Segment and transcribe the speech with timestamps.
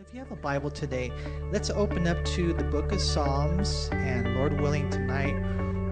[0.00, 1.12] If you have a Bible today,
[1.52, 3.90] let's open up to the book of Psalms.
[3.92, 5.34] And Lord willing, tonight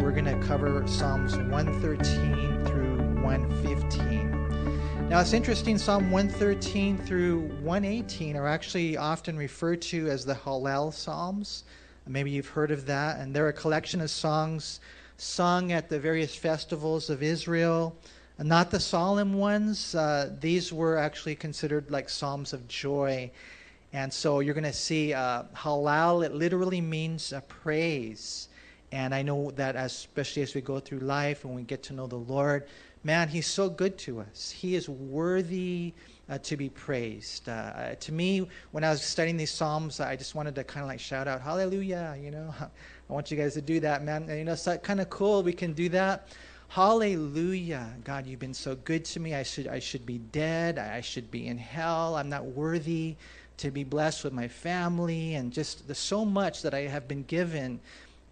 [0.00, 5.08] we're going to cover Psalms 113 through 115.
[5.10, 10.94] Now, it's interesting, Psalm 113 through 118 are actually often referred to as the Hallel
[10.94, 11.64] Psalms.
[12.06, 13.20] Maybe you've heard of that.
[13.20, 14.80] And they're a collection of songs
[15.18, 17.94] sung at the various festivals of Israel.
[18.38, 23.30] Not the solemn ones, uh, these were actually considered like psalms of joy
[23.92, 28.48] and so you're going to see uh, halal, it literally means praise.
[28.92, 31.92] And I know that as, especially as we go through life and we get to
[31.92, 32.66] know the Lord,
[33.04, 34.50] man, He's so good to us.
[34.50, 35.92] He is worthy
[36.28, 37.48] uh, to be praised.
[37.48, 40.82] Uh, uh, to me, when I was studying these Psalms, I just wanted to kind
[40.82, 42.54] of like shout out, Hallelujah, you know.
[42.60, 44.26] I want you guys to do that, man.
[44.28, 45.42] And, you know, it's kind of cool.
[45.42, 46.28] We can do that.
[46.68, 47.92] Hallelujah.
[48.04, 49.34] God, you've been so good to me.
[49.34, 50.78] I should, I should be dead.
[50.78, 52.14] I should be in hell.
[52.14, 53.16] I'm not worthy
[53.60, 57.24] to be blessed with my family and just the, so much that I have been
[57.24, 57.78] given.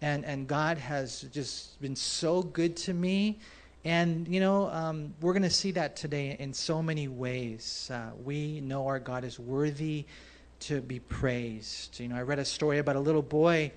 [0.01, 3.37] And, and God has just been so good to me.
[3.85, 7.91] And, you know, um, we're going to see that today in so many ways.
[7.93, 10.05] Uh, we know our God is worthy
[10.61, 11.99] to be praised.
[11.99, 13.71] You know, I read a story about a little boy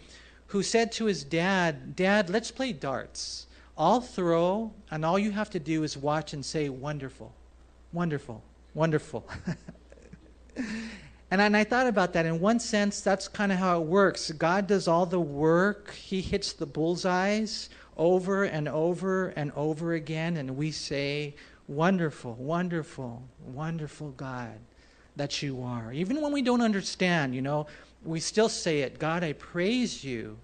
[0.48, 3.46] who said to his dad, Dad, let's play darts.
[3.76, 7.32] I'll throw, and all you have to do is watch and say, Wonderful,
[7.92, 8.42] wonderful,
[8.74, 9.26] wonderful.
[11.32, 12.26] And, and I thought about that.
[12.26, 14.30] In one sense, that's kind of how it works.
[14.32, 20.36] God does all the work, He hits the bullseyes over and over and over again,
[20.36, 21.34] and we say,
[21.68, 24.58] Wonderful, wonderful, wonderful God
[25.16, 25.90] that you are.
[25.90, 27.66] Even when we don't understand, you know,
[28.04, 30.36] we still say it God, I praise you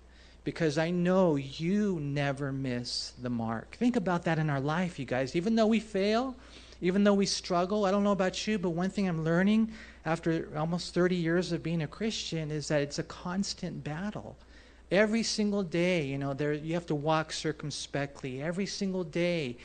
[0.42, 3.77] because I know you never miss the mark.
[3.77, 5.36] Think about that in our life, you guys.
[5.36, 6.34] Even though we fail,
[6.81, 9.72] even though we struggle, I don't know about you, but one thing I'm learning
[10.09, 14.37] after almost 30 years of being a Christian is that it's a constant battle.
[14.91, 18.42] Every single day, you know, there you have to walk circumspectly.
[18.42, 19.59] Every single day,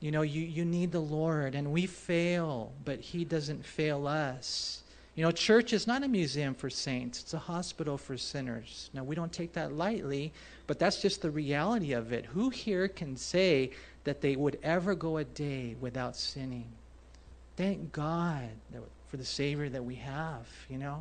[0.00, 4.82] you know, you, you need the Lord, and we fail, but He doesn't fail us.
[5.14, 8.90] You know, church is not a museum for saints, it's a hospital for sinners.
[8.94, 10.32] Now, we don't take that lightly,
[10.66, 12.26] but that's just the reality of it.
[12.26, 13.70] Who here can say
[14.02, 16.66] that they would ever go a day without sinning?
[17.56, 18.50] Thank God
[19.14, 21.00] for the Savior that we have, you know?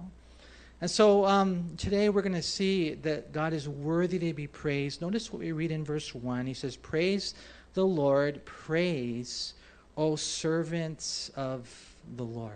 [0.81, 5.01] And so um, today we're going to see that God is worthy to be praised.
[5.01, 6.45] Notice what we read in verse 1.
[6.45, 7.33] He says, Praise
[7.73, 9.55] the Lord, praise,
[9.97, 11.67] O servants of
[12.15, 12.53] the Lord.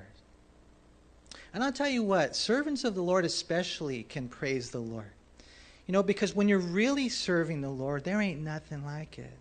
[1.56, 5.10] And I'll tell you what, servants of the Lord especially can praise the Lord.
[5.88, 9.34] You know, because when you're really serving the Lord, there ain't nothing like it.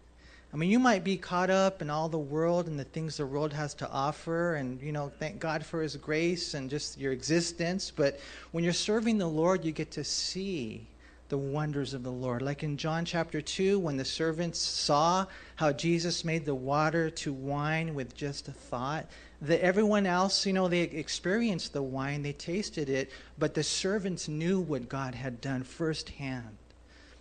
[0.57, 3.27] I mean, you might be caught up in all the world and the things the
[3.27, 7.13] world has to offer, and, you know, thank God for His grace and just your
[7.13, 7.93] existence.
[7.95, 8.19] But
[8.53, 10.87] when you're serving the Lord, you get to see
[11.29, 12.41] the wonders of the Lord.
[12.41, 17.35] Like in John chapter 2, when the servants saw how Jesus made the water to
[17.35, 19.05] wine with just a thought,
[19.43, 24.27] that everyone else, you know, they experienced the wine, they tasted it, but the servants
[24.27, 26.57] knew what God had done firsthand.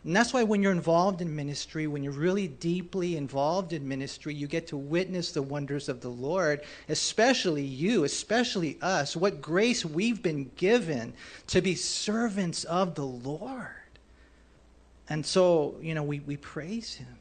[0.06, 4.36] And that's why when you're involved in ministry, when you're really deeply involved in ministry,
[4.36, 9.84] you get to witness the wonders of the Lord, especially you, especially us, what grace
[9.84, 11.14] we've been given
[11.48, 13.68] to be servants of the Lord.
[15.10, 17.18] And so, you know, we, we praise him.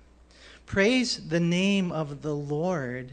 [0.67, 3.13] Praise the name of the Lord.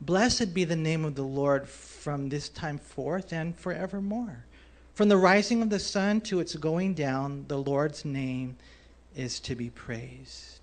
[0.00, 4.46] Blessed be the name of the Lord from this time forth and forevermore.
[4.94, 8.56] From the rising of the sun to its going down, the Lord's name
[9.16, 10.60] is to be praised.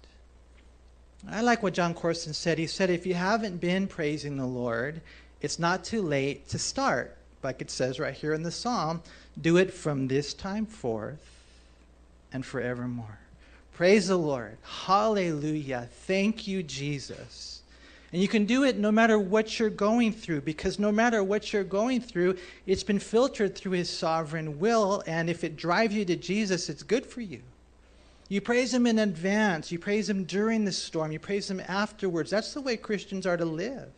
[1.29, 2.57] I like what John Corson said.
[2.57, 5.01] He said, if you haven't been praising the Lord,
[5.41, 7.17] it's not too late to start.
[7.43, 9.01] Like it says right here in the psalm,
[9.39, 11.45] do it from this time forth
[12.33, 13.19] and forevermore.
[13.73, 14.57] Praise the Lord.
[14.63, 15.87] Hallelujah.
[16.05, 17.61] Thank you, Jesus.
[18.11, 21.51] And you can do it no matter what you're going through, because no matter what
[21.51, 25.03] you're going through, it's been filtered through His sovereign will.
[25.05, 27.41] And if it drives you to Jesus, it's good for you.
[28.29, 29.71] You praise Him in advance.
[29.71, 31.11] You praise Him during the storm.
[31.11, 32.29] You praise Him afterwards.
[32.29, 33.89] That's the way Christians are to live.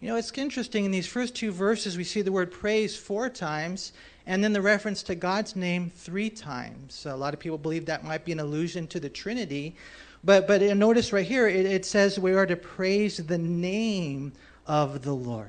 [0.00, 0.84] You know, it's interesting.
[0.84, 3.92] In these first two verses, we see the word praise four times,
[4.26, 7.06] and then the reference to God's name three times.
[7.06, 9.76] A lot of people believe that might be an allusion to the Trinity.
[10.24, 14.32] But, but notice right here, it, it says we are to praise the name
[14.66, 15.48] of the Lord.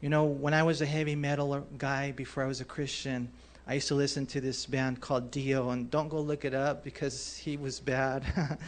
[0.00, 3.28] You know, when I was a heavy metal guy before I was a Christian,
[3.70, 6.82] I used to listen to this band called Dio, and don't go look it up
[6.82, 8.24] because he was bad.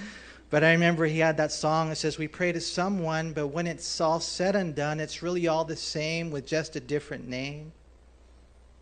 [0.51, 3.67] but I remember he had that song that says, We pray to someone, but when
[3.67, 7.73] it's all said and done, it's really all the same with just a different name.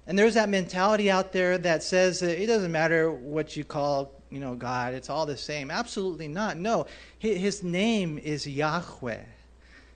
[0.07, 4.13] And there's that mentality out there that says that it doesn't matter what you call,
[4.29, 5.71] you know, God, it's all the same.
[5.71, 6.59] Absolutely not.
[6.59, 6.85] No,
[7.19, 9.23] his name is Yahweh.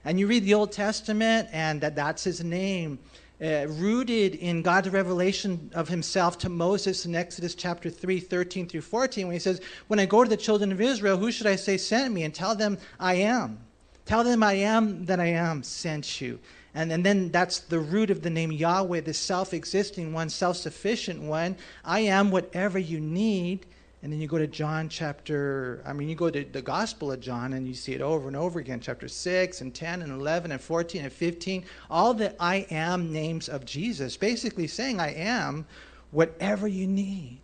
[0.06, 2.98] And you read the Old Testament, and that, that's his name.
[3.42, 8.80] Uh, rooted in God's revelation of himself to Moses in Exodus chapter 3, 13 through
[8.80, 11.56] 14, when he says, When I go to the children of Israel, who should I
[11.56, 12.22] say sent me?
[12.22, 13.58] And tell them I am.
[14.06, 16.38] Tell them I am that I am sent you.
[16.74, 20.56] And, and then that's the root of the name Yahweh, the self existing one, self
[20.56, 21.56] sufficient one.
[21.84, 23.66] I am whatever you need.
[24.04, 27.20] And then you go to John chapter, I mean, you go to the Gospel of
[27.20, 30.52] John and you see it over and over again, chapter 6 and 10 and 11
[30.52, 31.64] and 14 and 15.
[31.88, 35.64] All the I am names of Jesus, basically saying, I am
[36.10, 37.40] whatever you need.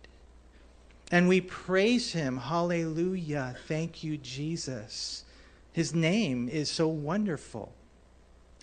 [1.09, 2.37] And we praise him.
[2.37, 3.55] Hallelujah.
[3.67, 5.25] Thank you, Jesus.
[5.71, 7.73] His name is so wonderful.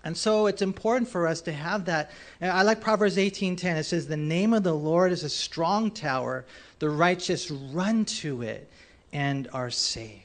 [0.05, 2.11] And so it's important for us to have that.
[2.41, 3.77] I like Proverbs 18:10.
[3.77, 6.45] It says, "The name of the Lord is a strong tower;
[6.79, 8.69] the righteous run to it
[9.13, 10.25] and are safe."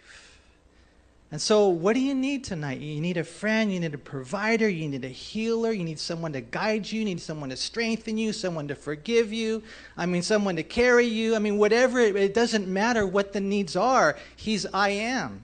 [1.32, 2.80] And so, what do you need tonight?
[2.80, 6.32] You need a friend, you need a provider, you need a healer, you need someone
[6.34, 9.64] to guide you, you need someone to strengthen you, someone to forgive you,
[9.98, 11.36] I mean, someone to carry you.
[11.36, 14.16] I mean, whatever, it doesn't matter what the needs are.
[14.36, 15.42] He's I am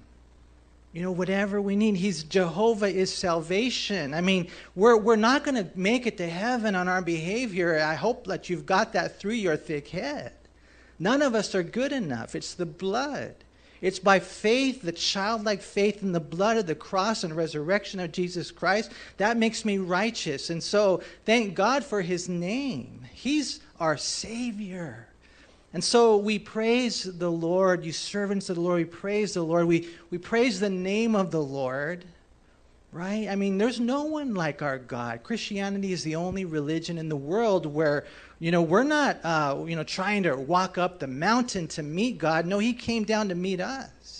[1.00, 1.96] you know, whatever we need.
[1.96, 4.14] He's Jehovah is salvation.
[4.14, 7.80] I mean, we're, we're not going to make it to heaven on our behavior.
[7.80, 10.34] I hope that you've got that through your thick head.
[11.00, 12.36] None of us are good enough.
[12.36, 13.34] It's the blood.
[13.80, 18.12] It's by faith, the childlike faith in the blood of the cross and resurrection of
[18.12, 20.50] Jesus Christ, that makes me righteous.
[20.50, 23.06] And so, thank God for his name.
[23.14, 25.08] He's our Savior.
[25.74, 29.68] And so we praise the Lord, you servants of the Lord, we praise the Lord.
[29.68, 32.06] We, we praise the name of the Lord,
[32.92, 33.28] right?
[33.30, 35.22] I mean, there's no one like our God.
[35.22, 38.06] Christianity is the only religion in the world where,
[38.40, 42.18] you know, we're not, uh, you know, trying to walk up the mountain to meet
[42.18, 42.48] God.
[42.48, 44.19] No, He came down to meet us.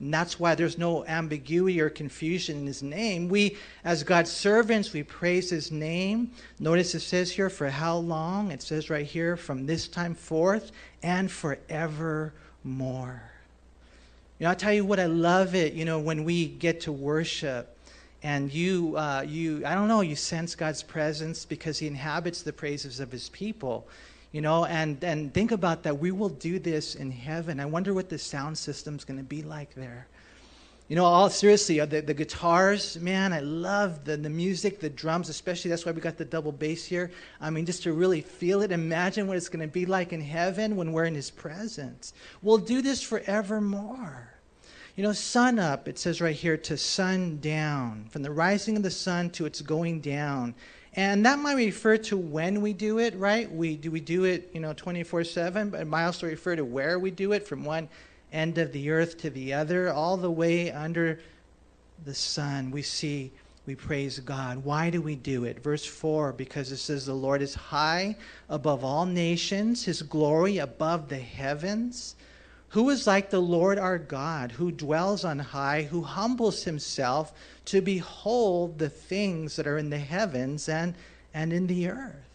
[0.00, 3.28] And that's why there's no ambiguity or confusion in his name.
[3.28, 6.32] We, as God's servants, we praise his name.
[6.58, 8.50] Notice it says here, for how long?
[8.50, 12.32] It says right here, from this time forth and forevermore.
[14.38, 16.92] You know, I'll tell you what, I love it, you know, when we get to
[16.92, 17.76] worship
[18.22, 22.54] and you, uh, you, I don't know, you sense God's presence because he inhabits the
[22.54, 23.86] praises of his people
[24.32, 27.60] you know and and think about that we will do this in heaven.
[27.60, 30.06] I wonder what the sound system's going to be like there.
[30.88, 34.90] You know all seriously uh, the, the guitars man i love the, the music the
[34.90, 37.12] drums especially that's why we got the double bass here.
[37.40, 38.72] I mean just to really feel it.
[38.72, 42.12] Imagine what it's going to be like in heaven when we're in his presence.
[42.42, 44.30] We'll do this forevermore.
[44.96, 48.82] You know, sun up, it says right here, to sun down, from the rising of
[48.82, 50.54] the sun to its going down.
[50.94, 53.50] And that might refer to when we do it, right?
[53.50, 56.98] We do we do it, you know, 24/7, but it might also refer to where
[56.98, 57.88] we do it from one
[58.32, 61.20] end of the earth to the other, all the way under
[62.04, 62.70] the sun.
[62.70, 63.30] We see
[63.66, 64.64] we praise God.
[64.64, 65.62] Why do we do it?
[65.62, 68.16] Verse 4 because it says the Lord is high
[68.48, 72.16] above all nations, his glory above the heavens.
[72.70, 77.32] Who is like the Lord our God, who dwells on high, who humbles himself
[77.66, 80.94] to behold the things that are in the heavens and,
[81.34, 82.30] and in the earth?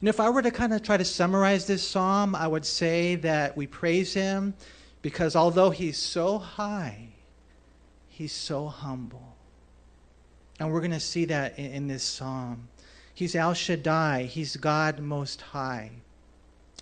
[0.00, 3.14] And if I were to kind of try to summarize this psalm, I would say
[3.16, 4.52] that we praise him
[5.00, 7.08] because although he's so high,
[8.08, 9.36] he's so humble.
[10.60, 12.68] And we're going to see that in, in this psalm.
[13.14, 15.90] He's El Shaddai, he's God Most High.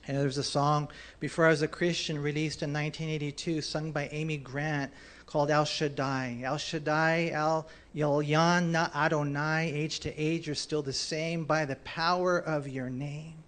[0.07, 4.37] And there's a song before I was a Christian released in 1982, sung by Amy
[4.37, 4.93] Grant,
[5.25, 6.43] called El Shaddai.
[6.45, 11.77] El Shaddai, El Elyon, Na Adonai, age to age, you're still the same by the
[11.77, 13.45] power of your name.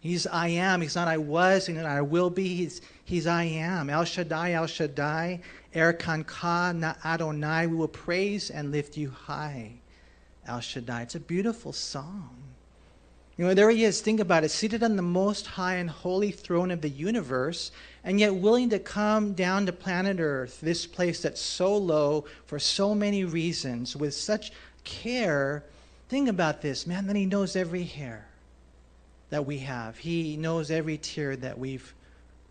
[0.00, 0.80] He's I am.
[0.80, 2.56] He's not I was, and I will be.
[2.56, 3.88] He's, he's I am.
[3.88, 5.40] El Shaddai, El Shaddai,
[5.76, 7.68] Erkan Ka, Na Adonai.
[7.68, 9.74] We will praise and lift you high.
[10.44, 11.02] El Shaddai.
[11.02, 12.51] It's a beautiful song.
[13.42, 16.30] You know, there he is, think about it, seated on the most high and holy
[16.30, 17.72] throne of the universe,
[18.04, 22.60] and yet willing to come down to planet Earth, this place that's so low for
[22.60, 24.52] so many reasons, with such
[24.84, 25.64] care.
[26.08, 28.28] Think about this, man, that he knows every hair
[29.30, 29.98] that we have.
[29.98, 31.92] He knows every tear that we've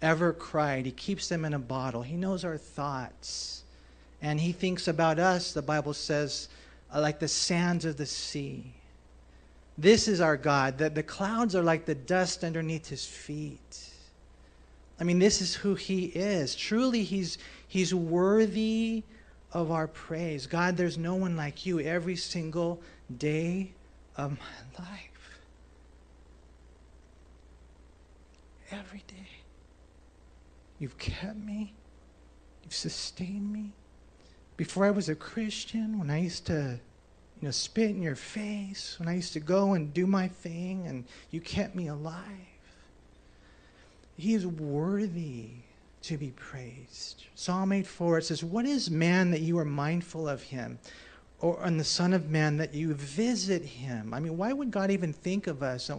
[0.01, 0.86] ever cried.
[0.86, 2.01] He keeps them in a bottle.
[2.01, 3.63] He knows our thoughts.
[4.21, 6.50] And he thinks about us, the Bible says,
[6.93, 8.74] like the sands of the sea.
[9.78, 13.90] This is our God, that the clouds are like the dust underneath his feet.
[15.00, 16.56] I mean, this is who he is.
[16.56, 17.38] Truly, he's,
[17.68, 19.04] he's worthy
[19.51, 20.46] of our praise.
[20.46, 22.82] God, there's no one like you every single
[23.18, 23.72] day
[24.16, 25.40] of my life.
[28.72, 29.28] Every day.
[30.80, 31.74] You've kept me,
[32.63, 33.72] you've sustained me.
[34.58, 36.80] Before I was a Christian, when I used to
[37.41, 40.86] you know, spit in your face, when I used to go and do my thing,
[40.88, 42.24] and you kept me alive.
[44.15, 45.50] He is worthy
[46.03, 47.25] to be praised.
[47.33, 50.77] Psalm 8 4 it says, What is man that you are mindful of him?
[51.39, 54.13] Or on the Son of Man that you visit him.
[54.13, 55.89] I mean, why would God even think of us?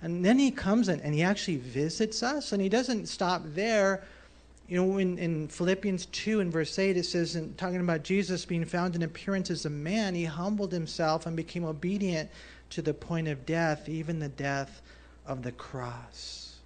[0.00, 4.04] And then he comes in and he actually visits us, and he doesn't stop there.
[4.68, 8.44] You know, in, in Philippians 2 and verse 8, it says, in, talking about Jesus
[8.44, 12.30] being found in appearance as a man, he humbled himself and became obedient
[12.70, 14.80] to the point of death, even the death
[15.26, 16.56] of the cross.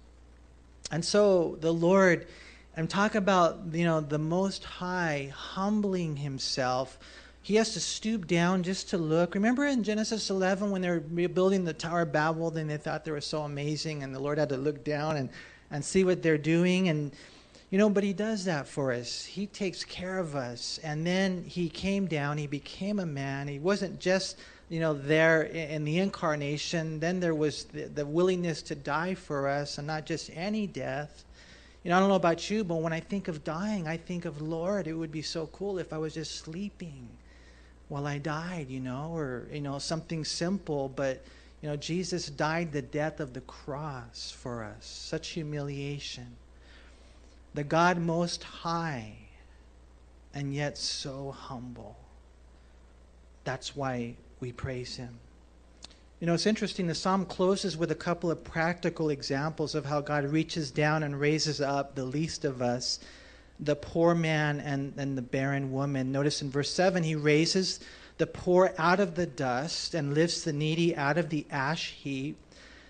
[0.91, 2.27] And so the Lord,
[2.77, 6.97] I'm talking about, you know, the Most High humbling himself.
[7.41, 9.35] He has to stoop down just to look.
[9.35, 13.03] Remember in Genesis 11 when they were rebuilding the Tower of Babel, then they thought
[13.03, 15.29] they were so amazing, and the Lord had to look down and,
[15.71, 16.87] and see what they're doing.
[16.89, 17.11] And,
[17.69, 19.25] you know, but He does that for us.
[19.25, 20.79] He takes care of us.
[20.83, 23.47] And then He came down, He became a man.
[23.47, 24.37] He wasn't just
[24.69, 29.47] you know, there in the incarnation, then there was the, the, willingness to die for
[29.47, 31.23] us, and not just any death.
[31.83, 34.25] You know, I don't know about you, but when I think of dying, I think
[34.25, 37.07] of, Lord, it would be so cool if I was just sleeping
[37.87, 41.23] while I died, you know, or, you know, something simple, but,
[41.61, 44.85] you know, Jesus died the death of the cross for us.
[44.85, 46.27] Such humiliation.
[47.57, 49.13] The God most high,
[50.31, 51.97] and yet so humble.
[53.45, 55.17] That's why we praise him.
[56.19, 56.85] You know, it's interesting.
[56.85, 61.19] The psalm closes with a couple of practical examples of how God reaches down and
[61.19, 62.99] raises up the least of us,
[63.59, 66.11] the poor man and, and the barren woman.
[66.11, 67.79] Notice in verse 7, he raises
[68.19, 72.37] the poor out of the dust and lifts the needy out of the ash heap,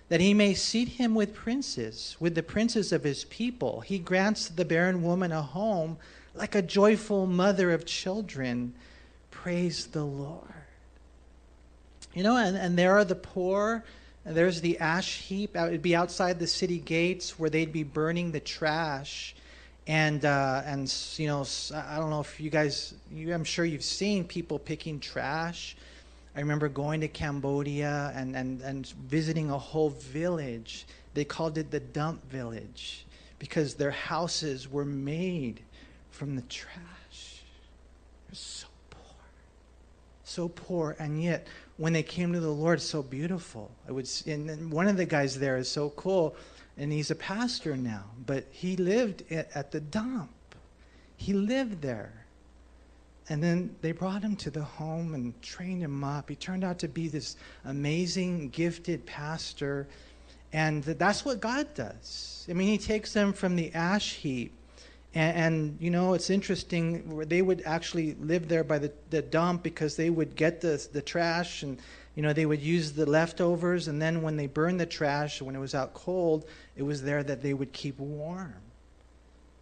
[0.08, 3.80] that he may seat him with princes, with the princes of his people.
[3.80, 5.98] He grants the barren woman a home
[6.34, 8.72] like a joyful mother of children.
[9.30, 10.44] Praise the Lord.
[12.14, 13.84] You know, and, and there are the poor,
[14.24, 15.56] and there's the ash heap.
[15.56, 19.34] It would be outside the city gates where they'd be burning the trash.
[19.86, 23.84] And, uh, and you know, I don't know if you guys, you, I'm sure you've
[23.84, 25.76] seen people picking trash.
[26.36, 30.86] I remember going to Cambodia and, and, and visiting a whole village.
[31.14, 33.06] They called it the dump village
[33.38, 35.60] because their houses were made
[36.10, 37.42] from the trash.
[38.28, 39.16] They're so poor.
[40.24, 40.96] So poor.
[40.98, 43.70] And yet, when they came to the Lord, so beautiful.
[43.88, 46.36] I would, and one of the guys there is so cool,
[46.76, 50.30] and he's a pastor now, but he lived at the dump.
[51.16, 52.26] He lived there.
[53.30, 56.28] And then they brought him to the home and trained him up.
[56.28, 59.86] He turned out to be this amazing, gifted pastor.
[60.52, 62.46] And that's what God does.
[62.48, 64.52] I mean, He takes them from the ash heap
[65.14, 67.18] and, and, you know, it's interesting.
[67.26, 71.02] They would actually live there by the, the dump because they would get the, the
[71.02, 71.78] trash and,
[72.14, 73.88] you know, they would use the leftovers.
[73.88, 77.22] And then when they burned the trash, when it was out cold, it was there
[77.22, 78.54] that they would keep warm.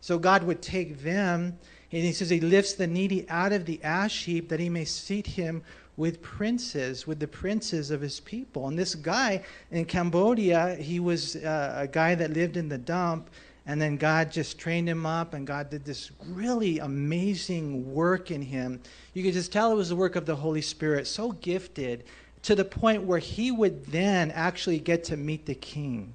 [0.00, 1.58] So God would take them,
[1.92, 4.84] and He says He lifts the needy out of the ash heap that He may
[4.84, 5.62] seat him
[5.96, 8.68] with princes, with the princes of His people.
[8.68, 13.30] And this guy in Cambodia, he was uh, a guy that lived in the dump
[13.66, 18.40] and then God just trained him up, and God did this really amazing work in
[18.40, 18.80] him.
[19.12, 22.04] You could just tell it was the work of the Holy Spirit, so gifted
[22.42, 26.14] to the point where he would then actually get to meet the king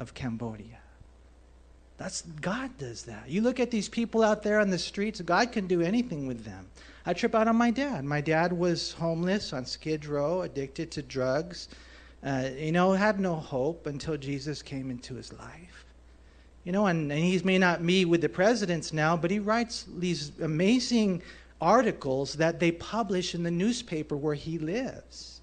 [0.00, 0.81] of Cambodia.
[2.02, 3.28] That's God does that.
[3.28, 6.44] You look at these people out there on the streets, God can do anything with
[6.44, 6.66] them.
[7.06, 8.04] I trip out on my dad.
[8.04, 11.68] My dad was homeless on Skid Row, addicted to drugs.
[12.24, 15.84] Uh, you know, had no hope until Jesus came into his life.
[16.64, 20.32] You know, and, and may not meet with the presidents now, but he writes these
[20.40, 21.22] amazing
[21.60, 25.40] articles that they publish in the newspaper where he lives.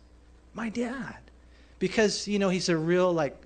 [0.53, 1.19] My dad.
[1.79, 3.37] Because, you know, he's a real, like,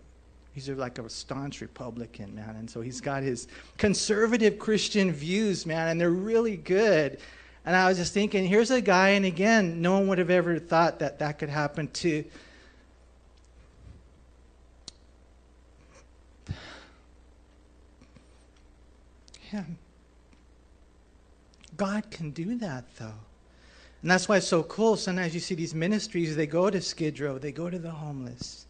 [0.53, 2.55] he's like a staunch Republican, man.
[2.55, 7.19] And so he's got his conservative Christian views, man, and they're really good.
[7.65, 10.59] And I was just thinking, here's a guy, and again, no one would have ever
[10.59, 12.23] thought that that could happen to
[19.39, 19.77] him.
[21.77, 23.13] God can do that, though.
[24.01, 24.97] And that's why it's so cool.
[24.97, 28.65] Sometimes you see these ministries, they go to Skid Row, they go to the homeless.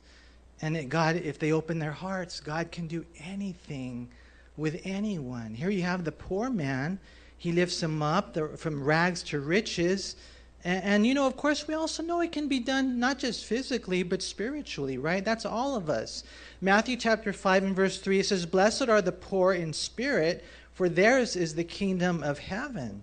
[0.63, 4.07] And it, God, if they open their hearts, God can do anything
[4.55, 5.53] with anyone.
[5.53, 7.01] Here you have the poor man.
[7.37, 10.15] He lifts him up the, from rags to riches.
[10.63, 13.43] And, and, you know, of course, we also know it can be done not just
[13.43, 15.25] physically, but spiritually, right?
[15.25, 16.23] That's all of us.
[16.61, 21.35] Matthew chapter 5 and verse 3 says, Blessed are the poor in spirit, for theirs
[21.35, 23.01] is the kingdom of heaven.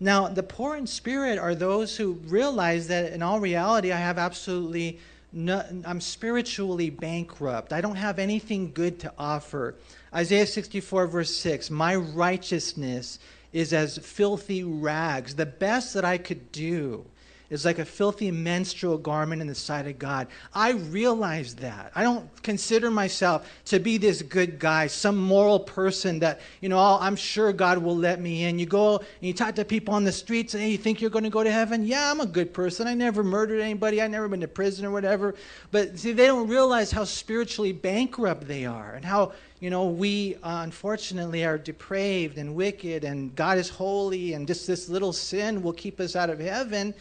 [0.00, 4.16] Now, the poor in spirit are those who realize that in all reality, I have
[4.16, 4.98] absolutely
[5.32, 7.72] no, I'm spiritually bankrupt.
[7.72, 9.76] I don't have anything good to offer.
[10.14, 13.18] Isaiah 64, verse 6 My righteousness
[13.52, 15.34] is as filthy rags.
[15.34, 17.06] The best that I could do
[17.52, 20.26] is like a filthy menstrual garment in the sight of God.
[20.54, 21.92] I realize that.
[21.94, 26.78] I don't consider myself to be this good guy, some moral person that, you know,
[26.78, 28.58] I'm sure God will let me in.
[28.58, 31.10] You go and you talk to people on the streets and hey, you think you're
[31.10, 31.84] going to go to heaven?
[31.84, 32.86] Yeah, I'm a good person.
[32.86, 34.00] I never murdered anybody.
[34.00, 35.34] I never been to prison or whatever.
[35.70, 39.32] But see, they don't realize how spiritually bankrupt they are and how
[39.62, 44.66] you know, we uh, unfortunately are depraved and wicked, and God is holy, and just
[44.66, 46.92] this little sin will keep us out of heaven.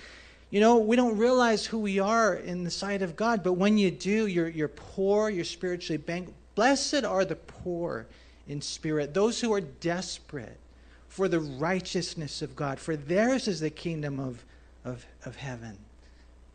[0.51, 3.77] You know, we don't realize who we are in the sight of God, but when
[3.77, 6.37] you do, you're, you're poor, you're spiritually bankrupt.
[6.55, 8.05] Blessed are the poor
[8.47, 10.59] in spirit, those who are desperate
[11.07, 14.43] for the righteousness of God, for theirs is the kingdom of,
[14.83, 15.77] of, of heaven.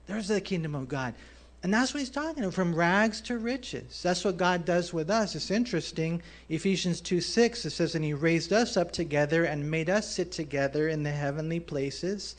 [0.06, 1.14] There's the kingdom of God.
[1.62, 4.02] And that's what he's talking about, from rags to riches.
[4.02, 5.34] That's what God does with us.
[5.34, 6.22] It's interesting.
[6.50, 10.30] Ephesians 2 6, it says, And he raised us up together and made us sit
[10.32, 12.36] together in the heavenly places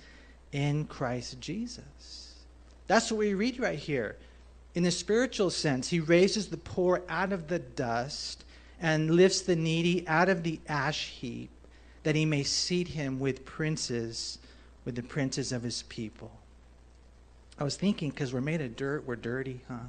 [0.51, 2.35] in Christ Jesus.
[2.87, 4.15] That's what we read right here.
[4.75, 8.45] In the spiritual sense, he raises the poor out of the dust
[8.79, 11.49] and lifts the needy out of the ash heap,
[12.03, 14.37] that he may seat him with princes,
[14.85, 16.31] with the princes of his people.
[17.59, 19.79] I was thinking, because we're made of dirt, we're dirty, huh?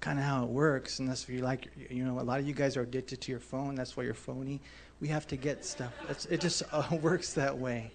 [0.00, 2.76] Kind of how it works, unless you like, you know, a lot of you guys
[2.76, 3.74] are addicted to your phone.
[3.74, 4.60] That's why you're phony.
[5.00, 5.92] We have to get stuff.
[6.30, 7.90] It just uh, works that way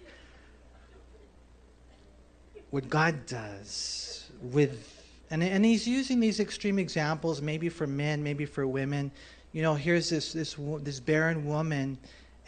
[2.70, 4.92] what God does with
[5.30, 9.10] and, and he's using these extreme examples maybe for men maybe for women.
[9.52, 11.98] You know here's this this this barren woman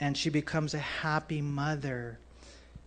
[0.00, 2.18] and she becomes a happy mother.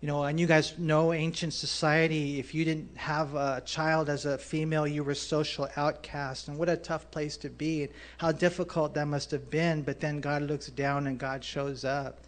[0.01, 4.25] You know and you guys know ancient society if you didn't have a child as
[4.25, 6.47] a female you were social outcast.
[6.47, 9.81] And what a tough place to be and how difficult that must have been.
[9.81, 12.21] But then god looks down and god shows up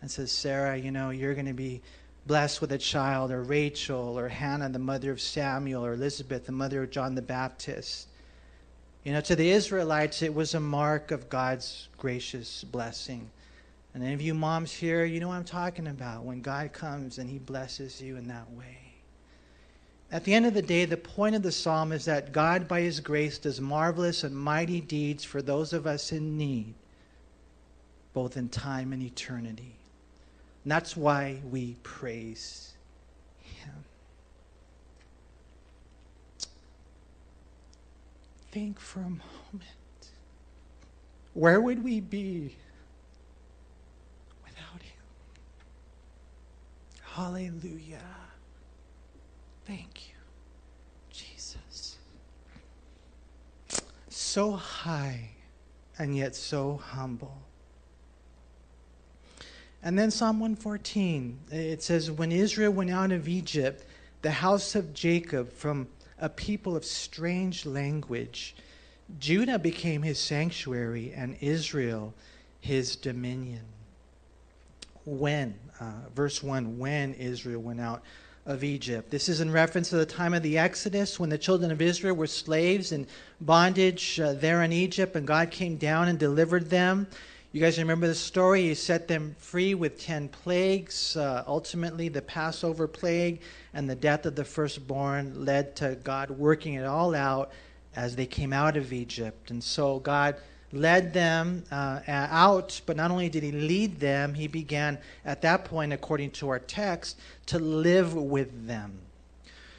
[0.00, 1.82] and says sarah you know you're going to be
[2.28, 6.52] blessed with a child, or Rachel, or Hannah, the mother of Samuel, or Elizabeth, the
[6.52, 8.06] mother of John the Baptist.
[9.02, 13.30] You know, to the Israelites, it was a mark of God's gracious blessing.
[13.94, 17.18] And any of you moms here, you know what I'm talking about when God comes
[17.18, 18.76] and He blesses you in that way.
[20.12, 22.82] At the end of the day, the point of the psalm is that God, by
[22.82, 26.74] His grace, does marvelous and mighty deeds for those of us in need,
[28.12, 29.77] both in time and eternity.
[30.64, 32.74] And that's why we praise
[33.42, 33.84] Him.
[38.50, 39.22] Think for a moment.
[41.34, 42.56] Where would we be
[44.44, 45.04] without Him?
[47.02, 48.02] Hallelujah.
[49.66, 50.14] Thank you,
[51.10, 51.98] Jesus.
[54.08, 55.30] So high
[55.98, 57.47] and yet so humble.
[59.82, 63.84] And then Psalm 114, it says, When Israel went out of Egypt,
[64.22, 65.86] the house of Jacob from
[66.18, 68.56] a people of strange language,
[69.18, 72.12] Judah became his sanctuary and Israel
[72.60, 73.62] his dominion.
[75.04, 78.02] When, uh, verse 1, when Israel went out
[78.48, 79.10] of Egypt.
[79.10, 82.16] This is in reference to the time of the Exodus when the children of Israel
[82.16, 83.06] were slaves in
[83.42, 87.06] bondage uh, there in Egypt, and God came down and delivered them.
[87.50, 88.64] You guys remember the story?
[88.64, 91.16] He set them free with 10 plagues.
[91.16, 93.40] Uh, ultimately, the Passover plague
[93.72, 97.50] and the death of the firstborn led to God working it all out
[97.96, 99.50] as they came out of Egypt.
[99.50, 100.36] And so God
[100.72, 105.64] led them uh, out, but not only did He lead them, He began at that
[105.64, 108.98] point, according to our text, to live with them.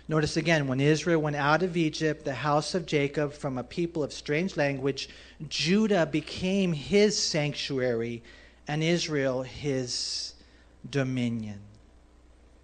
[0.10, 4.04] Notice again, when Israel went out of Egypt, the house of Jacob, from a people
[4.04, 5.08] of strange language,
[5.48, 8.24] Judah became his sanctuary
[8.68, 10.34] and Israel his
[10.90, 11.60] dominion.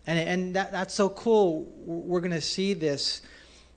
[0.08, 1.72] And, and that, that's so cool.
[1.86, 3.22] We're going to see this.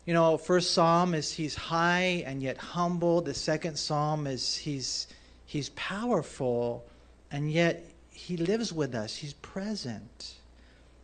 [0.07, 3.21] You know, first psalm is he's high and yet humble.
[3.21, 5.09] The second psalm is he's,
[5.45, 6.87] he's powerful
[7.31, 10.38] and yet he lives with us, he's present.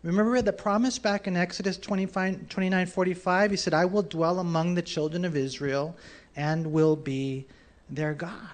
[0.05, 3.51] Remember the promise back in Exodus 25, 29 45?
[3.51, 5.97] He said, I will dwell among the children of Israel
[6.37, 7.47] and will be
[7.89, 8.51] their God.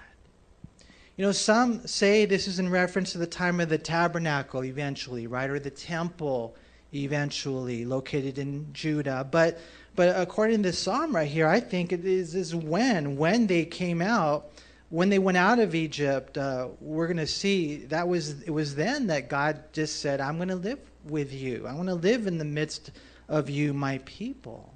[1.17, 5.27] You know, some say this is in reference to the time of the tabernacle eventually,
[5.27, 5.49] right?
[5.49, 6.55] Or the temple
[6.93, 9.27] eventually, located in Judah.
[9.29, 9.59] But
[9.93, 13.65] but according to this psalm right here, I think it is, is when when they
[13.65, 14.51] came out,
[14.91, 16.37] when they went out of Egypt.
[16.37, 20.37] Uh, we're going to see that was it was then that God just said, "I'm
[20.37, 21.65] going to live with you.
[21.65, 22.91] I want to live in the midst
[23.27, 24.71] of you, my people."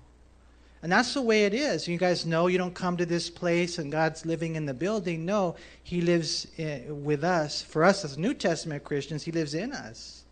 [0.82, 1.88] And that's the way it is.
[1.88, 5.26] You guys know you don't come to this place and God's living in the building.
[5.26, 7.62] No, He lives in, with us.
[7.62, 10.26] For us as New Testament Christians, He lives in us.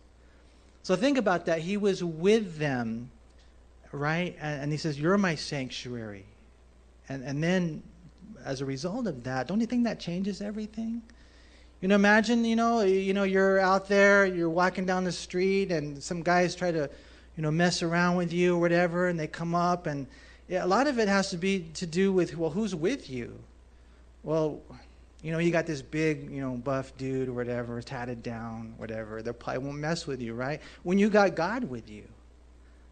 [0.84, 1.58] So think about that.
[1.58, 3.10] He was with them,
[3.90, 4.36] right?
[4.40, 6.24] And, and He says, You're my sanctuary.
[7.08, 7.82] And, and then,
[8.44, 11.02] as a result of that, don't you think that changes everything?
[11.80, 15.70] You know, imagine, you know, you know, you're out there, you're walking down the street,
[15.70, 16.88] and some guys try to,
[17.36, 20.06] you know, mess around with you or whatever, and they come up and
[20.48, 23.38] yeah, a lot of it has to be to do with well, who's with you?
[24.22, 24.60] Well,
[25.22, 29.22] you know, you got this big, you know, buff dude or whatever, tatted down, whatever.
[29.22, 30.60] They probably won't mess with you, right?
[30.82, 32.04] When you got God with you,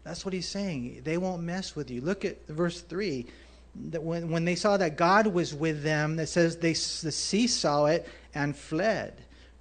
[0.03, 1.01] that's what he's saying.
[1.03, 2.01] They won't mess with you.
[2.01, 3.27] Look at verse three.
[3.75, 7.47] That when when they saw that God was with them, it says they the sea
[7.47, 9.13] saw it and fled.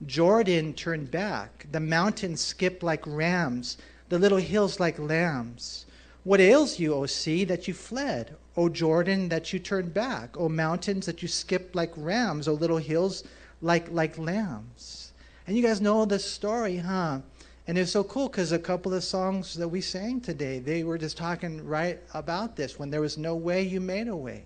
[0.07, 1.67] Jordan turned back.
[1.71, 3.79] The mountains skipped like rams.
[4.09, 5.87] The little hills like lambs.
[6.25, 8.37] What ails you, O sea, that you fled?
[8.57, 10.37] O Jordan, that you turned back?
[10.37, 12.47] O mountains, that you skipped like rams?
[12.47, 13.25] O little hills,
[13.61, 15.13] like, like lambs?
[15.47, 17.21] And you guys know the story, huh?
[17.67, 20.99] And it's so cool because a couple of songs that we sang today, they were
[20.99, 22.79] just talking right about this.
[22.79, 24.45] When there was no way, you made a way.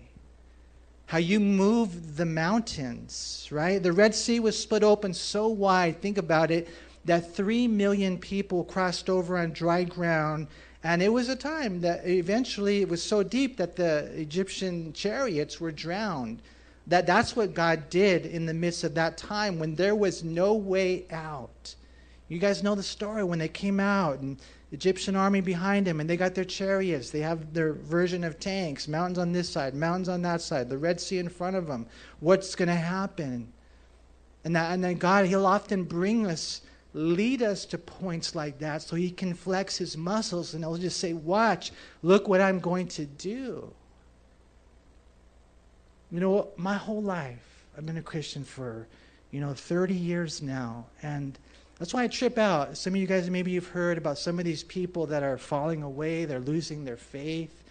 [1.07, 3.81] How you moved the mountains, right?
[3.81, 6.67] The Red Sea was split open so wide, think about it,
[7.05, 10.47] that three million people crossed over on dry ground
[10.83, 15.59] and it was a time that eventually it was so deep that the Egyptian chariots
[15.59, 16.41] were drowned.
[16.85, 20.53] That that's what God did in the midst of that time when there was no
[20.53, 21.75] way out.
[22.29, 24.37] You guys know the story when they came out and
[24.71, 27.09] Egyptian army behind them and they got their chariots.
[27.09, 30.77] They have their version of tanks, mountains on this side, mountains on that side, the
[30.77, 31.87] Red Sea in front of them.
[32.19, 33.51] What's going to happen?
[34.43, 36.61] And, that, and then God, He'll often bring us
[36.97, 40.99] lead us to points like that so he can flex his muscles and he'll just
[40.99, 43.71] say, Watch, look what I'm going to do.
[46.11, 48.87] You know, my whole life, I've been a Christian for,
[49.31, 50.85] you know, 30 years now.
[51.03, 51.37] And
[51.79, 52.75] that's why I trip out.
[52.77, 55.83] Some of you guys, maybe you've heard about some of these people that are falling
[55.83, 57.63] away, they're losing their faith.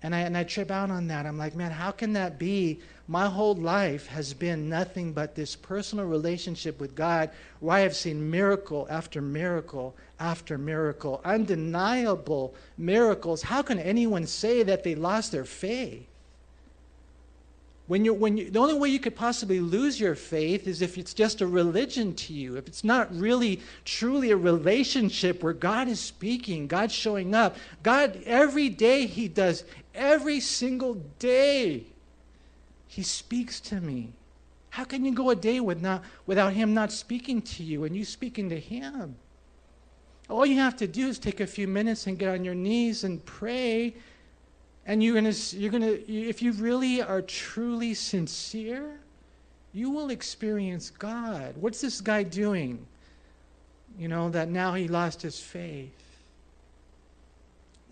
[0.00, 1.26] And I, and I trip out on that.
[1.26, 2.78] I'm like, man, how can that be?
[3.08, 7.96] My whole life has been nothing but this personal relationship with God where I have
[7.96, 13.42] seen miracle after miracle after miracle, undeniable miracles.
[13.42, 16.06] How can anyone say that they lost their faith?
[17.88, 20.98] When you, when you, the only way you could possibly lose your faith is if
[20.98, 25.88] it's just a religion to you, if it's not really truly a relationship where God
[25.88, 27.56] is speaking, God's showing up.
[27.82, 31.86] God, every day, He does, every single day,
[32.88, 34.12] He speaks to me.
[34.68, 37.96] How can you go a day with not, without Him not speaking to you and
[37.96, 39.16] you speaking to Him?
[40.28, 43.02] All you have to do is take a few minutes and get on your knees
[43.04, 43.94] and pray
[44.88, 48.98] and you're going to, you're going to, if you really are truly sincere,
[49.74, 51.54] you will experience God.
[51.60, 52.86] What's this guy doing?
[53.98, 55.92] You know, that now he lost his faith.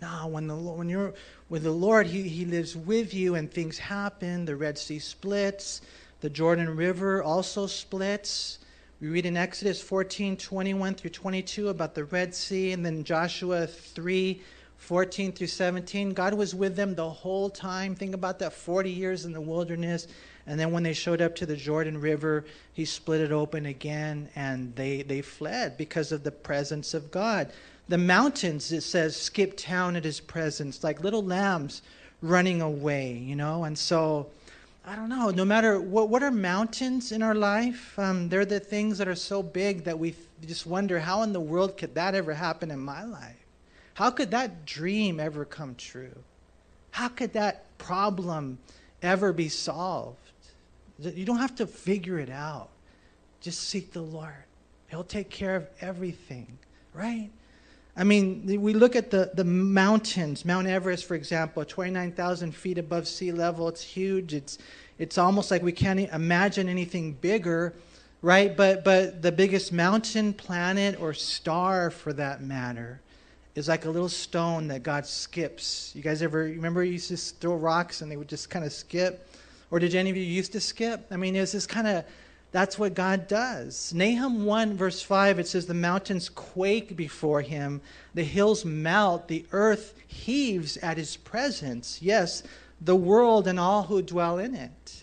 [0.01, 1.13] No, when, the, when you're
[1.49, 4.45] with the Lord, he, he lives with you and things happen.
[4.45, 5.81] The Red Sea splits,
[6.21, 8.57] the Jordan River also splits.
[9.01, 13.67] We read in Exodus 14 21 through 22 about the Red Sea, and then Joshua
[13.67, 14.41] 3
[14.77, 16.13] 14 through 17.
[16.13, 17.95] God was with them the whole time.
[17.95, 20.07] Think about that 40 years in the wilderness.
[20.45, 24.29] And then when they showed up to the Jordan River, he split it open again
[24.35, 27.51] and they, they fled because of the presence of God.
[27.89, 31.81] The mountains, it says, skip town at his presence, like little lambs
[32.21, 33.65] running away, you know?
[33.65, 34.27] And so,
[34.85, 37.97] I don't know, no matter what, what are mountains in our life?
[37.99, 41.41] Um, they're the things that are so big that we just wonder how in the
[41.41, 43.46] world could that ever happen in my life?
[43.97, 46.13] How could that dream ever come true?
[46.91, 48.59] How could that problem
[49.01, 50.19] ever be solved?
[50.99, 52.69] You don't have to figure it out.
[53.41, 54.45] Just seek the Lord.
[54.91, 56.59] He'll take care of everything,
[56.93, 57.31] right?
[57.95, 63.07] I mean, we look at the, the mountains, Mount Everest, for example, 29,000 feet above
[63.07, 63.67] sea level.
[63.67, 64.35] It's huge.
[64.35, 64.59] It's,
[64.99, 67.73] it's almost like we can't imagine anything bigger,
[68.21, 68.55] right?
[68.55, 73.01] But, but the biggest mountain, planet, or star for that matter
[73.57, 75.91] is like a little stone that God skips.
[75.95, 78.71] You guys ever remember you used to throw rocks and they would just kind of
[78.71, 79.31] skip?
[79.71, 81.07] Or did any of you used to skip?
[81.09, 82.05] I mean, it's this kind of
[82.51, 83.91] That's what God does.
[83.95, 87.81] Nahum 1, verse 5, it says, The mountains quake before him,
[88.13, 91.99] the hills melt, the earth heaves at his presence.
[91.99, 92.43] Yes,
[92.79, 95.01] the world and all who dwell in it.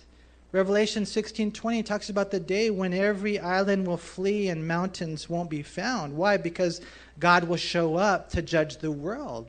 [0.54, 5.64] Revelation 16:20 talks about the day when every island will flee and mountains won't be
[5.64, 6.16] found.
[6.16, 6.36] Why?
[6.36, 6.80] Because
[7.18, 9.48] God will show up to judge the world.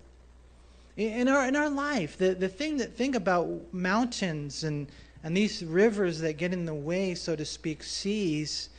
[0.98, 4.88] In our in our life, the, the thing that think about mountains and
[5.24, 8.70] and these rivers that get in the way, so to speak, seas,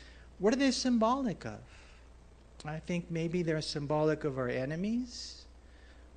[0.41, 1.61] what are they symbolic of?
[2.65, 5.45] I think maybe they're symbolic of our enemies.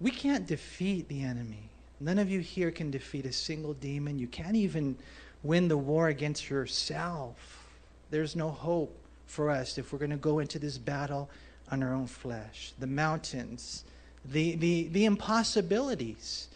[0.02, 1.70] We can't defeat the enemy.
[2.00, 4.18] None of you here can defeat a single demon.
[4.18, 4.98] You can't even
[5.44, 7.68] win the war against yourself.
[8.10, 11.30] There's no hope for us if we're going to go into this battle
[11.72, 12.74] on our own flesh.
[12.80, 13.84] The mountains,
[14.26, 16.48] the, the, the impossibilities.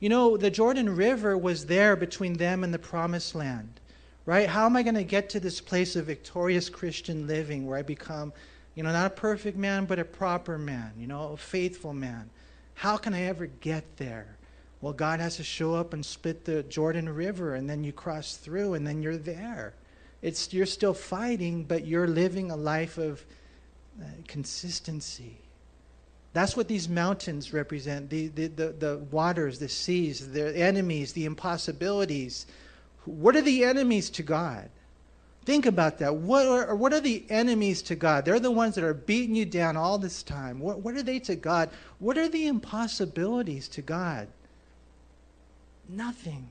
[0.00, 3.80] You know, the Jordan River was there between them and the promised land,
[4.26, 4.48] right?
[4.48, 7.82] How am I going to get to this place of victorious Christian living where I
[7.82, 8.32] become,
[8.74, 12.30] you know, not a perfect man, but a proper man, you know, a faithful man?
[12.74, 14.37] How can I ever get there?
[14.80, 18.36] Well, God has to show up and split the Jordan River, and then you cross
[18.36, 19.74] through, and then you're there.
[20.22, 23.24] It's, you're still fighting, but you're living a life of
[24.00, 25.38] uh, consistency
[26.32, 31.24] that's what these mountains represent the, the, the, the waters, the seas, the enemies, the
[31.24, 32.46] impossibilities.
[33.06, 34.68] What are the enemies to God?
[35.44, 36.14] Think about that.
[36.14, 38.24] What are, what are the enemies to God?
[38.24, 40.60] They're the ones that are beating you down all this time.
[40.60, 41.70] What, what are they to God?
[41.98, 44.28] What are the impossibilities to God?
[45.88, 46.48] Nothing.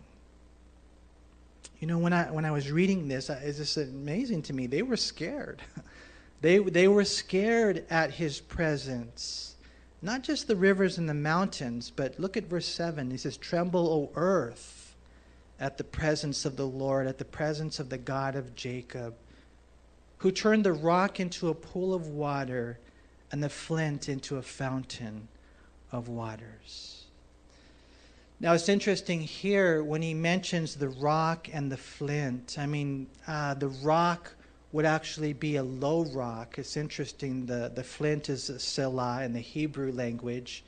[1.79, 4.65] You know, when I, when I was reading this, it's just amazing to me.
[4.65, 5.61] They were scared.
[6.41, 9.55] they, they were scared at his presence.
[10.01, 13.11] Not just the rivers and the mountains, but look at verse 7.
[13.11, 14.95] He says, Tremble, O earth,
[15.59, 19.15] at the presence of the Lord, at the presence of the God of Jacob,
[20.17, 22.79] who turned the rock into a pool of water
[23.31, 25.27] and the flint into a fountain
[25.91, 26.96] of waters.
[28.39, 32.57] Now it's interesting here when he mentions the rock and the flint.
[32.59, 34.35] I mean, uh, the rock
[34.71, 36.59] would actually be a low rock.
[36.59, 40.63] It's interesting, the, the flint is a selah in the Hebrew language.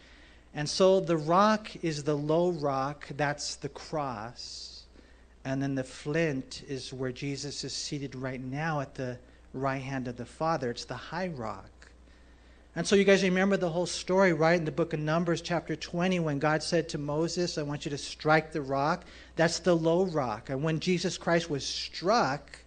[0.56, 4.86] And so the rock is the low rock, that's the cross.
[5.46, 9.20] And then the flint is where Jesus is seated right now at the
[9.54, 10.72] right hand of the Father.
[10.72, 11.79] It's the high rock.
[12.76, 14.58] And so you guys remember the whole story, right?
[14.58, 17.92] In the book of Numbers, chapter 20, when God said to Moses, I want you
[17.92, 19.06] to strike the rock.
[19.36, 20.50] That's the low rock.
[20.50, 22.60] And when Jesus Christ was struck,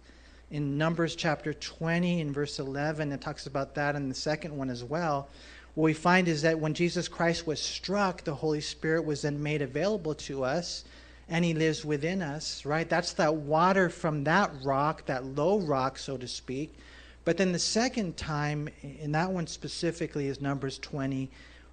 [0.53, 3.11] in Numbers chapter 20 and verse 11.
[3.11, 5.27] It talks about that in the second one as well.
[5.73, 9.41] What we find is that when Jesus Christ was struck, the Holy Spirit was then
[9.41, 10.85] made available to us
[11.27, 12.87] and he lives within us, right?
[12.87, 16.77] That's that water from that rock, that low rock, so to speak.
[17.25, 18.69] But then the second time,
[19.01, 21.29] and that one specifically, is Numbers 20,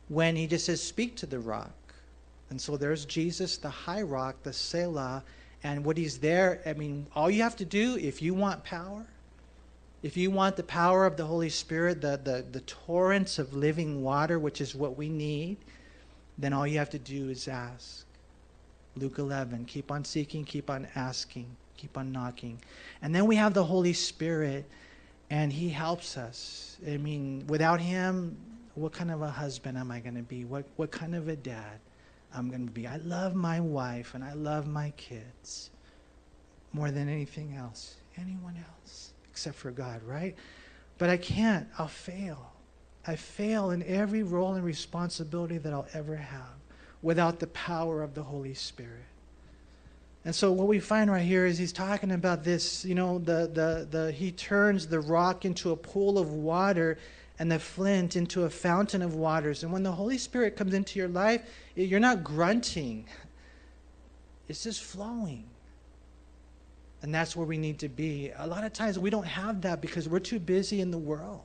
[0.09, 1.71] when he just says, Speak to the rock.
[2.51, 5.23] And so there's Jesus, the high rock, the Selah,
[5.63, 9.05] and what he's there, I mean, all you have to do if you want power,
[10.03, 14.03] if you want the power of the Holy Spirit, the, the, the torrents of living
[14.03, 15.59] water, which is what we need,
[16.39, 18.05] then all you have to do is ask.
[18.97, 22.59] Luke 11, keep on seeking, keep on asking, keep on knocking.
[23.03, 24.65] And then we have the Holy Spirit,
[25.31, 26.77] and He helps us.
[26.87, 28.37] I mean, without Him,
[28.75, 30.45] what kind of a husband am I going to be?
[30.45, 31.81] What, what kind of a dad?
[32.35, 32.87] I'm going to be.
[32.87, 35.71] I love my wife and I love my kids
[36.73, 40.37] more than anything else, anyone else, except for God, right?
[40.99, 41.67] But I can't.
[41.79, 42.53] I'll fail.
[43.07, 46.61] I fail in every role and responsibility that I'll ever have
[47.03, 49.10] without the power of the Holy Spirit.
[50.25, 53.51] And so what we find right here is he's talking about this, you know, the,
[53.53, 56.99] the, the, he turns the rock into a pool of water
[57.39, 59.63] and the flint into a fountain of waters.
[59.63, 61.43] And when the Holy Spirit comes into your life,
[61.75, 63.07] you're not grunting,
[64.47, 65.45] it's just flowing.
[67.03, 68.31] And that's where we need to be.
[68.37, 71.41] A lot of times we don't have that because we're too busy in the world.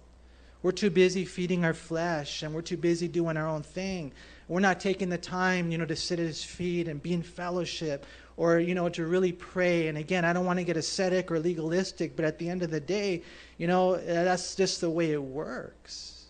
[0.64, 4.12] We're too busy feeding our flesh and we're too busy doing our own thing.
[4.50, 7.24] We're not taking the time, you know, to sit at his feet and be in
[7.24, 8.06] fellowship
[8.38, 9.88] or, you know, to really pray.
[9.88, 12.72] And again, I don't want to get ascetic or legalistic, but at the end of
[12.72, 13.24] the day,
[13.58, 16.26] you know, that's just the way it works.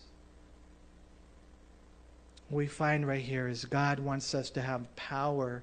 [2.48, 5.62] What we find right here is God wants us to have power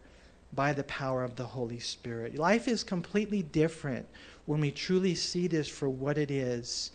[0.52, 2.38] by the power of the Holy Spirit.
[2.38, 4.06] Life is completely different
[4.46, 6.92] when we truly see this for what it is.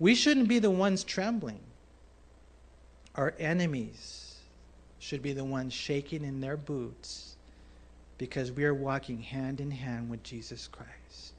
[0.00, 1.60] We shouldn't be the ones trembling.
[3.14, 4.34] Our enemies
[4.98, 7.29] should be the ones shaking in their boots
[8.20, 11.32] because we are walking hand in hand with Jesus Christ.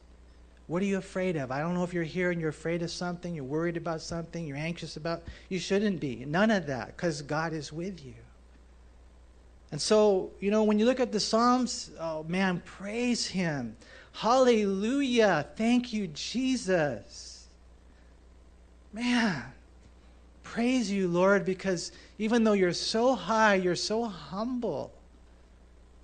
[0.65, 1.51] What are you afraid of?
[1.51, 4.47] I don't know if you're here and you're afraid of something, you're worried about something,
[4.47, 5.21] you're anxious about.
[5.47, 6.25] You shouldn't be.
[6.25, 8.15] None of that, because God is with you.
[9.71, 13.75] And so, you know, when you look at the Psalms, oh man, praise Him.
[14.13, 15.45] Hallelujah.
[15.55, 17.45] Thank you, Jesus.
[18.91, 19.43] Man,
[20.41, 24.91] praise you, Lord, because even though you're so high, you're so humble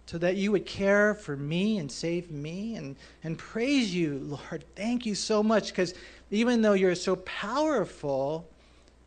[0.07, 4.63] so that you would care for me and save me and, and praise you, Lord.
[4.75, 5.93] Thank you so much because
[6.31, 8.47] even though you're so powerful,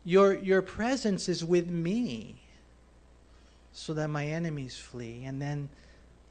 [0.05, 2.35] your, your presence is with me
[3.73, 5.23] so that my enemies flee.
[5.25, 5.69] And then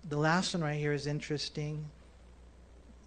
[0.09, 1.85] the last one right here is interesting.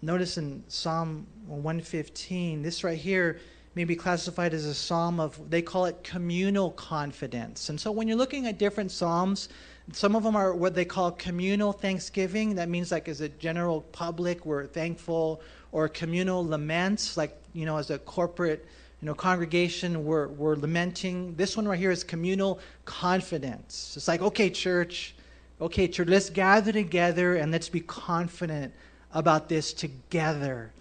[0.02, 3.40] Notice in Psalm 115, this right here
[3.74, 7.70] may be classified as a psalm of, they call it communal confidence.
[7.70, 9.48] And so when you're looking at different psalms,
[9.92, 12.54] some of them are what they call communal thanksgiving.
[12.54, 15.42] That means, like, as a general public, we're thankful,
[15.72, 18.66] or communal laments, like, you know, as a corporate,
[19.02, 21.34] you know, congregation, we're, we're lamenting.
[21.34, 23.94] This one right here is communal confidence.
[23.96, 25.14] It's like, okay, church,
[25.60, 28.72] okay, church, let's gather together and let's be confident
[29.12, 30.72] about this together.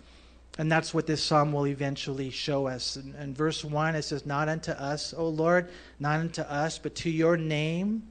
[0.57, 2.95] And that's what this psalm will eventually show us.
[2.95, 6.95] In, in verse 1, it says, Not unto us, O Lord, not unto us, but
[6.95, 8.03] to your name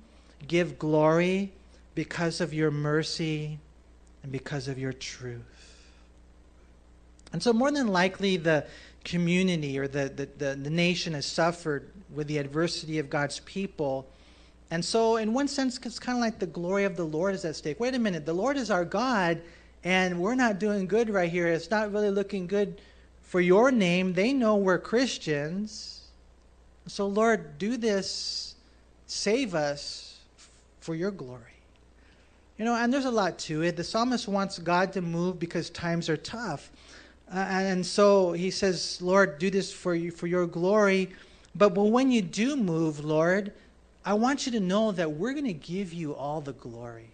[0.46, 1.52] give glory
[1.94, 3.58] because of your mercy
[4.22, 5.42] and because of your truth.
[7.32, 8.66] And so, more than likely, the
[9.04, 14.06] community or the, the, the, the, nation has suffered with the adversity of God's people.
[14.70, 17.44] And so, in one sense, it's kind of like the glory of the Lord is
[17.44, 17.80] at stake.
[17.80, 19.40] Wait a minute, the Lord is our God,
[19.82, 21.48] and we're not doing good right here.
[21.48, 22.80] It's not really looking good
[23.22, 24.12] for your name.
[24.12, 26.02] They know we're Christians.
[26.86, 28.54] So, Lord, do this,
[29.06, 30.01] save us
[30.82, 31.52] for your glory.
[32.58, 33.76] You know, and there's a lot to it.
[33.76, 36.70] The psalmist wants God to move because times are tough.
[37.32, 41.10] Uh, and so he says, Lord, do this for you for your glory.
[41.54, 43.52] But, but when you do move, Lord,
[44.04, 47.11] I want you to know that we're going to give you all the glory.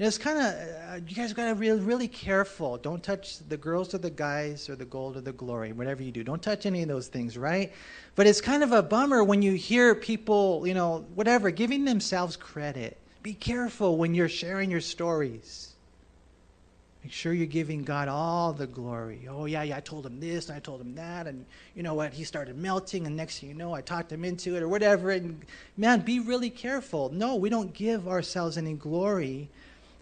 [0.00, 2.78] You know, it's kind of, uh, you guys got to be really, careful.
[2.78, 6.10] Don't touch the girls or the guys or the gold or the glory, whatever you
[6.10, 6.24] do.
[6.24, 7.70] Don't touch any of those things, right?
[8.14, 12.34] But it's kind of a bummer when you hear people, you know, whatever, giving themselves
[12.34, 12.96] credit.
[13.22, 15.74] Be careful when you're sharing your stories.
[17.04, 19.28] Make sure you're giving God all the glory.
[19.28, 21.26] Oh, yeah, yeah, I told him this and I told him that.
[21.26, 22.14] And you know what?
[22.14, 25.10] He started melting, and next thing you know, I talked him into it or whatever.
[25.10, 25.44] And
[25.76, 27.10] man, be really careful.
[27.12, 29.50] No, we don't give ourselves any glory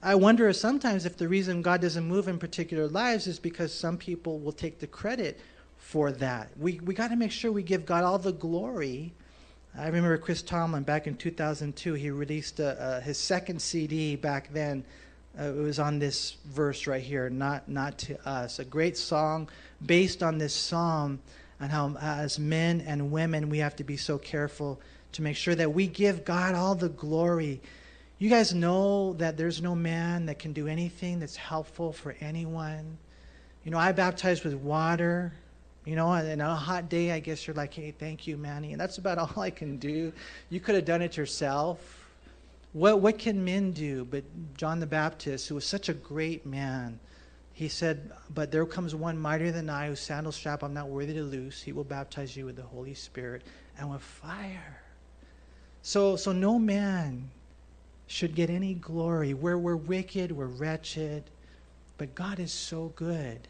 [0.03, 3.97] I wonder sometimes if the reason God doesn't move in particular lives is because some
[3.97, 5.41] people will take the credit
[5.77, 6.51] for that.
[6.57, 9.13] We, we got to make sure we give God all the glory.
[9.77, 14.53] I remember Chris Tomlin back in 2002, he released a, uh, his second CD back
[14.53, 14.85] then.
[15.39, 18.61] Uh, it was on this verse right here, not, not to us.
[18.61, 19.49] A great song
[19.85, 21.19] based on this psalm
[21.59, 24.81] and how, as men and women, we have to be so careful
[25.13, 27.61] to make sure that we give God all the glory
[28.19, 32.99] you guys know that there's no man that can do anything that's helpful for anyone.
[33.65, 35.33] You know, I baptize with water.
[35.85, 38.73] You know, and on a hot day, I guess you're like, hey, thank you, Manny.
[38.73, 40.13] And that's about all I can do.
[40.51, 42.07] You could have done it yourself.
[42.73, 44.05] What, what can men do?
[44.05, 44.25] But
[44.57, 46.99] John the Baptist, who was such a great man,
[47.55, 51.15] he said, But there comes one mightier than I, whose sandal strap I'm not worthy
[51.15, 51.63] to loose.
[51.63, 53.43] He will baptize you with the Holy Spirit
[53.79, 54.83] and with fire.
[55.83, 57.31] So, so no man
[58.09, 59.35] should get any glory.
[59.35, 61.25] Where we're wicked, we're wretched,
[61.99, 63.47] but God is so good.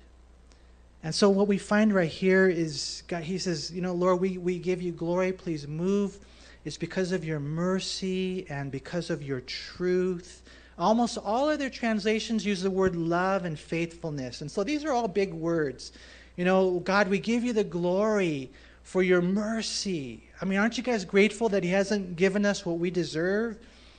[1.02, 4.36] And so what we find right here is God, he says, you know, Lord, we,
[4.36, 5.32] we give you glory.
[5.32, 6.18] Please move.
[6.64, 10.42] It's because of your mercy and because of your truth.
[10.76, 14.40] Almost all other translations use the word love and faithfulness.
[14.40, 15.92] And so these are all big words.
[16.36, 18.50] You know, God, we give you the glory
[18.82, 20.24] for your mercy.
[20.40, 23.58] I mean, aren't you guys grateful that He hasn't given us what we deserve?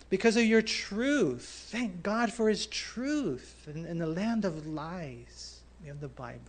[0.09, 1.67] Because of your truth.
[1.71, 6.39] Thank God for His truth in, in the land of lies We have the Bible.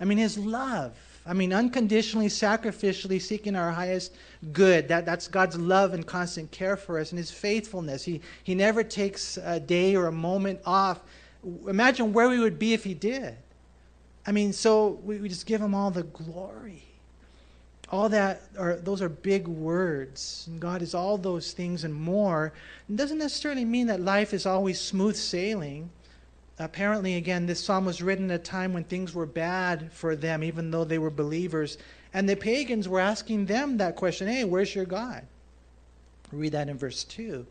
[0.00, 0.96] I mean, His love.
[1.26, 4.14] I mean, unconditionally, sacrificially seeking our highest
[4.52, 4.88] good.
[4.88, 8.04] That, that's God's love and constant care for us and His faithfulness.
[8.04, 11.00] He, he never takes a day or a moment off.
[11.66, 13.36] Imagine where we would be if He did.
[14.26, 16.87] I mean, so we, we just give Him all the glory
[17.90, 20.44] all that are those are big words.
[20.46, 22.52] And god is all those things and more.
[22.88, 25.90] It doesn't necessarily mean that life is always smooth sailing.
[26.58, 30.42] Apparently again this psalm was written at a time when things were bad for them
[30.42, 31.78] even though they were believers.
[32.12, 35.26] And the pagans were asking them that question hey where's your god?
[36.30, 37.46] Read that in verse 2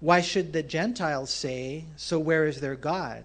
[0.00, 3.24] why should the gentiles say so where is their god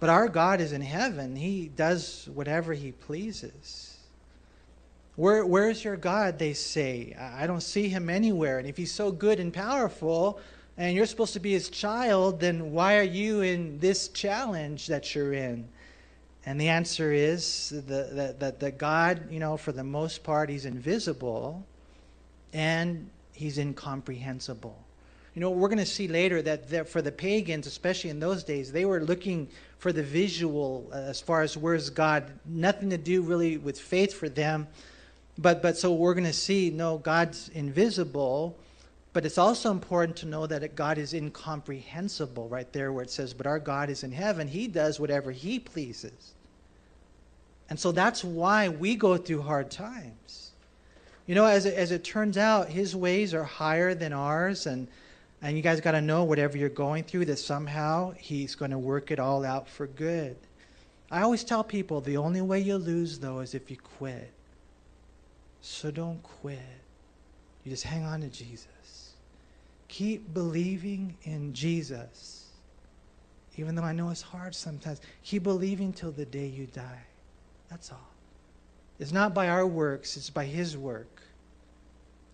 [0.00, 1.34] But our God is in heaven.
[1.34, 3.97] He does whatever he pleases.
[5.18, 6.38] Where, where's your God?
[6.38, 7.16] They say.
[7.18, 8.60] I don't see him anywhere.
[8.60, 10.38] And if he's so good and powerful,
[10.76, 15.16] and you're supposed to be his child, then why are you in this challenge that
[15.16, 15.68] you're in?
[16.46, 20.66] And the answer is that the, the God, you know, for the most part, he's
[20.66, 21.66] invisible
[22.52, 24.78] and he's incomprehensible.
[25.34, 28.70] You know, we're going to see later that for the pagans, especially in those days,
[28.70, 29.48] they were looking
[29.78, 32.30] for the visual uh, as far as where's God.
[32.46, 34.68] Nothing to do really with faith for them.
[35.38, 38.58] But, but so we're going to see no, God's invisible
[39.12, 43.34] but it's also important to know that God is incomprehensible right there where it says,
[43.34, 44.46] But our God is in heaven.
[44.46, 46.34] He does whatever He pleases.
[47.70, 50.52] And so that's why we go through hard times.
[51.26, 54.66] You know, as it, as it turns out, His ways are higher than ours.
[54.66, 54.88] And,
[55.42, 58.78] and you guys got to know whatever you're going through, that somehow He's going to
[58.78, 60.36] work it all out for good.
[61.10, 64.30] I always tell people the only way you lose, though, is if you quit.
[65.60, 66.58] So don't quit.
[67.64, 69.12] You just hang on to Jesus.
[69.88, 72.46] Keep believing in Jesus.
[73.56, 77.02] Even though I know it's hard sometimes, keep believing till the day you die.
[77.68, 78.08] That's all.
[79.00, 81.22] It's not by our works, it's by His work.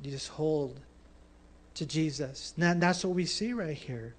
[0.02, 0.80] You just hold
[1.74, 2.54] to Jesus.
[2.58, 4.14] And that's what we see right here.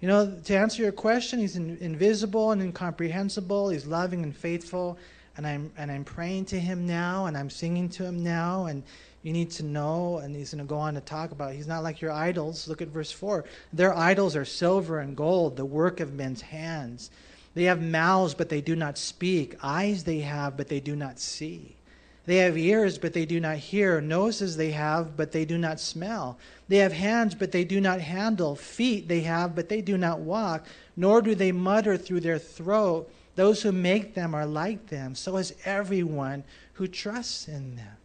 [0.00, 3.70] You know, to answer your question, He's in, invisible and incomprehensible.
[3.70, 4.98] He's loving and faithful.
[5.36, 8.82] And I'm, and I'm praying to Him now, and I'm singing to Him now, and
[9.24, 11.54] you need to know, and he's going to go on to talk about.
[11.54, 12.68] He's not like your idols.
[12.68, 13.46] Look at verse 4.
[13.72, 17.10] Their idols are silver and gold, the work of men's hands.
[17.54, 19.56] They have mouths, but they do not speak.
[19.62, 21.74] Eyes they have, but they do not see.
[22.26, 24.00] They have ears, but they do not hear.
[24.00, 26.38] Noses they have, but they do not smell.
[26.68, 28.56] They have hands, but they do not handle.
[28.56, 30.66] Feet they have, but they do not walk.
[30.96, 33.10] Nor do they mutter through their throat.
[33.36, 35.14] Those who make them are like them.
[35.14, 36.44] So is everyone
[36.74, 37.96] who trusts in them.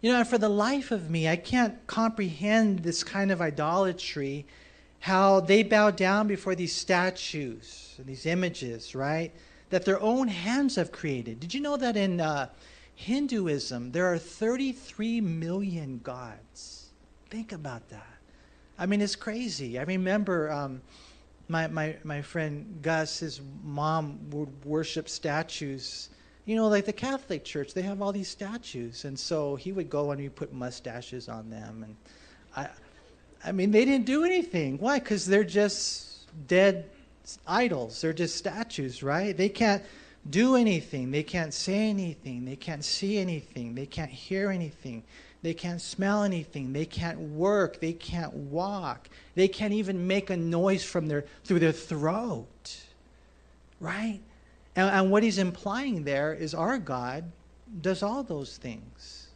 [0.00, 4.46] You know, for the life of me, I can't comprehend this kind of idolatry,
[5.00, 9.32] how they bow down before these statues, and these images, right?
[9.70, 11.40] That their own hands have created.
[11.40, 12.48] Did you know that in uh,
[12.94, 16.90] Hinduism, there are 33 million gods?
[17.30, 18.06] Think about that.
[18.78, 19.78] I mean, it's crazy.
[19.78, 20.82] I remember um,
[21.48, 26.10] my, my, my friend Gus, his mom would worship statues
[26.50, 29.90] you know, like the Catholic Church, they have all these statues, and so he would
[29.90, 31.96] go and he put mustaches on them, and
[32.56, 32.68] I,
[33.48, 34.78] I mean, they didn't do anything.
[34.78, 34.98] Why?
[34.98, 36.90] Because they're just dead
[37.46, 38.00] idols.
[38.00, 39.36] They're just statues, right?
[39.36, 39.82] They can't
[40.28, 41.10] do anything.
[41.10, 42.44] They can't say anything.
[42.44, 43.74] They can't see anything.
[43.74, 45.04] They can't hear anything.
[45.42, 46.72] They can't smell anything.
[46.72, 47.80] They can't work.
[47.80, 49.08] They can't walk.
[49.34, 52.76] They can't even make a noise from their through their throat.
[53.80, 54.20] Right?
[54.76, 57.24] And, and what he's implying there is our God
[57.80, 59.28] does all those things.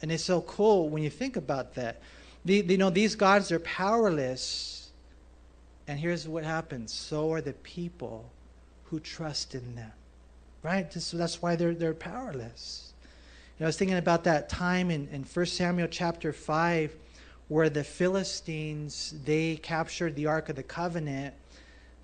[0.00, 2.00] And it's so cool when you think about that.
[2.44, 4.79] The, you know, these gods are powerless.
[5.90, 8.30] And here's what happens so are the people
[8.84, 9.90] who trust in them.
[10.62, 10.92] Right?
[10.92, 12.92] So that's why they're, they're powerless.
[13.58, 16.94] You know, I was thinking about that time in, in 1 Samuel chapter 5
[17.48, 21.34] where the Philistines, they captured the Ark of the Covenant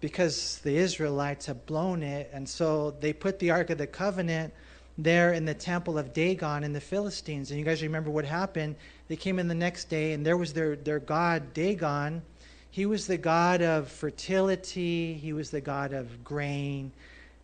[0.01, 2.29] because the Israelites had blown it.
[2.33, 4.53] And so they put the Ark of the Covenant
[4.99, 7.53] there in the temple of Dagon in the Philistines.
[7.53, 8.75] And you guys remember what happened?
[9.07, 12.23] They came in the next day, and there was their, their god, Dagon.
[12.77, 16.93] He was the god of fertility, he was the god of grain.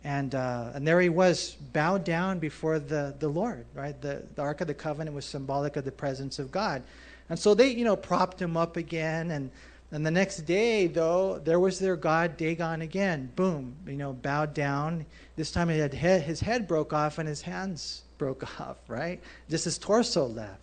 [0.03, 3.99] And, uh, and there he was, bowed down before the, the Lord, right?
[3.99, 6.83] The, the Ark of the Covenant was symbolic of the presence of God.
[7.31, 9.49] And so they, you know, propped him up again, and
[9.91, 13.31] and the next day, though, there was their god Dagon again.
[13.35, 15.03] Boom, you know, bowed down.
[15.35, 19.19] This time he had his head broke off and his hands broke off, right?
[19.49, 20.62] Just his torso left.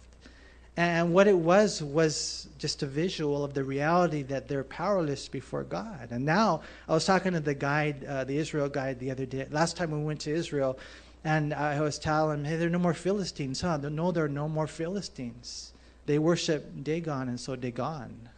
[0.76, 5.64] And what it was was just a visual of the reality that they're powerless before
[5.64, 6.08] God.
[6.10, 9.46] And now I was talking to the guide, uh, the Israel guide, the other day.
[9.50, 10.78] Last time we went to Israel,
[11.24, 13.76] and I was telling him, "Hey, there are no more Philistines, huh?
[13.76, 15.72] No, there are no more Philistines.
[16.06, 18.28] They worship Dagon, and so Dagon."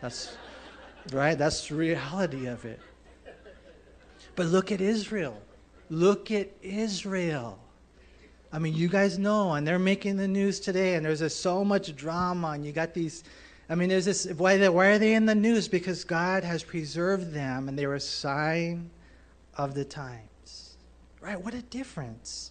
[0.00, 0.36] That's
[1.12, 1.36] right.
[1.36, 2.80] That's the reality of it.
[4.36, 5.36] But look at Israel.
[5.90, 7.58] Look at Israel.
[8.52, 11.64] I mean, you guys know, and they're making the news today, and there's just so
[11.64, 13.22] much drama, and you got these.
[13.68, 14.26] I mean, there's this.
[14.26, 15.68] Why, they, why are they in the news?
[15.68, 18.90] Because God has preserved them, and they're a sign
[19.56, 20.76] of the times.
[21.20, 21.40] Right?
[21.40, 22.50] What a difference.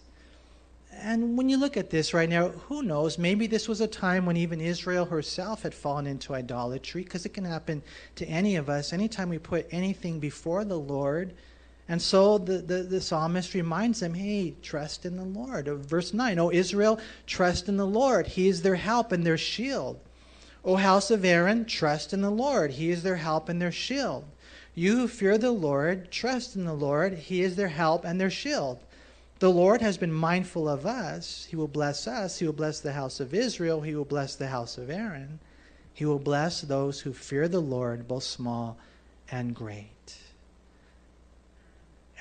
[0.92, 3.16] And when you look at this right now, who knows?
[3.18, 7.34] Maybe this was a time when even Israel herself had fallen into idolatry, because it
[7.34, 7.82] can happen
[8.16, 8.92] to any of us.
[8.92, 11.34] Anytime we put anything before the Lord,
[11.90, 15.66] And so the, the, the, psalmist reminds them, hey, trust in the Lord.
[15.66, 18.28] Verse 9, O Israel, trust in the Lord.
[18.28, 19.98] He is their help and their shield.
[20.64, 22.70] O house of Aaron, trust in the Lord.
[22.70, 24.24] He is their help and their shield.
[24.72, 27.14] You who fear the Lord, trust in the Lord.
[27.14, 28.78] He is their help and their shield.
[29.40, 31.48] The Lord has been mindful of us.
[31.50, 32.38] He will bless us.
[32.38, 33.80] He will bless the house of Israel.
[33.80, 35.40] He will bless the house of Aaron.
[35.92, 38.78] He will bless those who fear the Lord, both small
[39.28, 39.90] and great.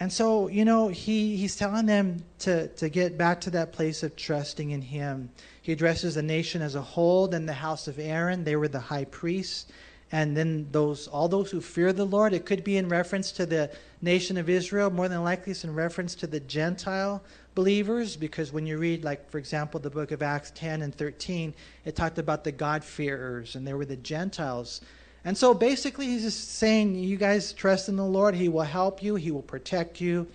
[0.01, 4.01] And so, you know, he, he's telling them to, to get back to that place
[4.01, 5.29] of trusting in him.
[5.61, 8.79] He addresses the nation as a whole, then the house of Aaron, they were the
[8.79, 9.67] high priests.
[10.11, 13.45] And then those all those who fear the Lord, it could be in reference to
[13.45, 13.69] the
[14.01, 17.21] nation of Israel, more than likely it's in reference to the Gentile
[17.53, 21.53] believers, because when you read, like, for example, the book of Acts 10 and 13,
[21.85, 24.81] it talked about the God-fearers, and they were the Gentiles
[25.25, 28.35] and so basically, he's just saying, you guys trust in the Lord.
[28.35, 30.27] He will help you, He will protect you.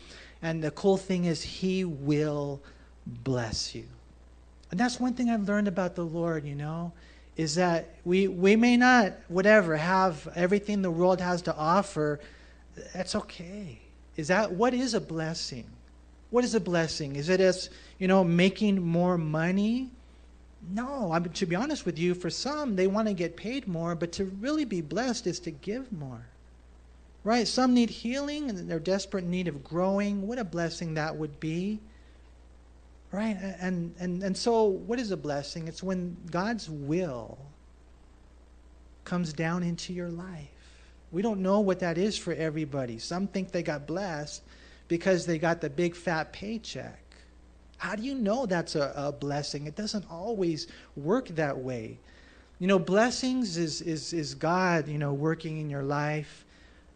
[0.43, 2.61] And the cool thing is, He will
[3.07, 3.85] bless you.
[4.71, 6.93] And that's one thing I've learned about the Lord, you know,
[7.37, 12.21] is that we, we may not, whatever, have everything the world has to offer.
[12.93, 13.81] That's okay.
[14.17, 15.67] Is that what is a blessing?
[16.31, 17.17] What is a blessing?
[17.17, 19.91] Is it as, you know, making more money?
[20.71, 23.67] No, I mean, to be honest with you, for some, they want to get paid
[23.67, 26.27] more, but to really be blessed is to give more.
[27.23, 27.49] Right?
[27.49, 30.27] Some need healing and they're desperate need of growing.
[30.27, 31.81] What a blessing that would be.
[33.11, 33.37] Right?
[33.41, 35.69] And, and, and so, what is a blessing?
[35.69, 37.39] It's when God's will
[39.05, 40.49] comes down into your life.
[41.13, 42.99] We don't know what that is for everybody.
[42.99, 44.43] Some think they got blessed
[44.89, 47.04] because they got the big fat paycheck.
[47.79, 49.67] How do you know that's a, a blessing?
[49.67, 50.67] It doesn't always
[50.97, 51.99] work that way.
[52.59, 56.45] You know, blessings is, is, is God, you know, working in your life,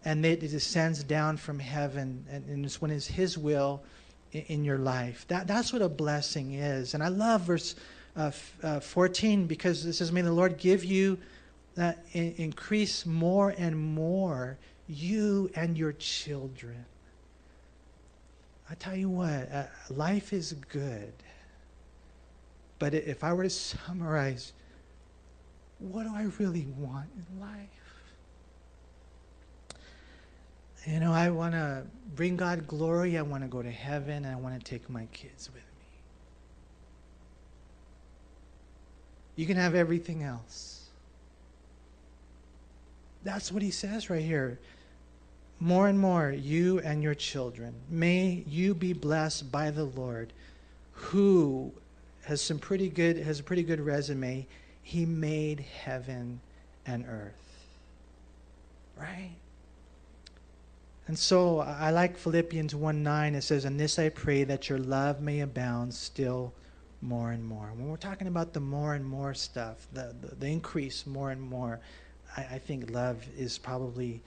[0.04, 3.82] and it descends down from heaven, and, and it's when it's His will
[4.32, 5.26] in, in, your life.
[5.28, 6.94] That, that's what a blessing is.
[6.94, 7.74] And I love verse
[8.16, 8.30] uh,
[8.62, 11.18] uh, 14 because it says, May the Lord give you,
[11.76, 16.84] uh, in, increase more and more, you and your children.
[18.70, 21.12] I tell you what, uh, life is good.
[22.78, 24.52] But if I were to summarize,
[25.78, 27.68] what do I really want in life?
[30.86, 33.18] You know, I want to bring God glory.
[33.18, 34.24] I want to go to heaven.
[34.24, 35.86] I want to take my kids with me.
[39.36, 40.88] You can have everything else.
[43.24, 44.58] That's what he says right here
[45.60, 47.74] more and more, you and your children.
[47.90, 50.32] May you be blessed by the Lord,
[50.92, 51.72] who
[52.24, 54.46] has some pretty good has a pretty good resume.
[54.82, 56.40] He made heaven
[56.86, 57.34] and earth.
[58.96, 59.32] Right?
[61.08, 63.34] And so I like Philippians 1 9.
[63.34, 66.52] It says, And this I pray that your love may abound still
[67.00, 67.70] more and more.
[67.74, 71.40] When we're talking about the more and more stuff, the, the, the increase more and
[71.40, 71.80] more,
[72.36, 74.22] I, I think love is probably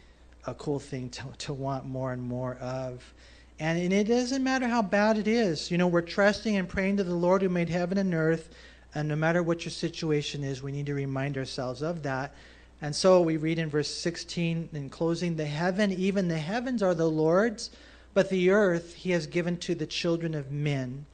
[0.46, 3.14] a cool thing to, to want more and more of.
[3.60, 5.70] And, and it doesn't matter how bad it is.
[5.70, 8.50] You know, we're trusting and praying to the Lord who made heaven and earth.
[8.96, 12.34] And no matter what your situation is, we need to remind ourselves of that.
[12.82, 16.96] And so we read in verse 16 in closing the heaven, even the heavens are
[16.96, 17.70] the Lord's,
[18.14, 21.06] but the earth he has given to the children of men.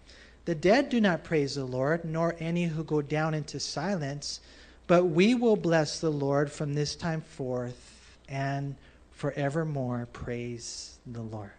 [0.46, 4.40] The dead do not praise the Lord, nor any who go down into silence,
[4.88, 7.98] but we will bless the Lord from this time forth
[8.30, 8.76] and
[9.18, 10.08] forevermore.
[10.14, 11.52] Praise the Lord.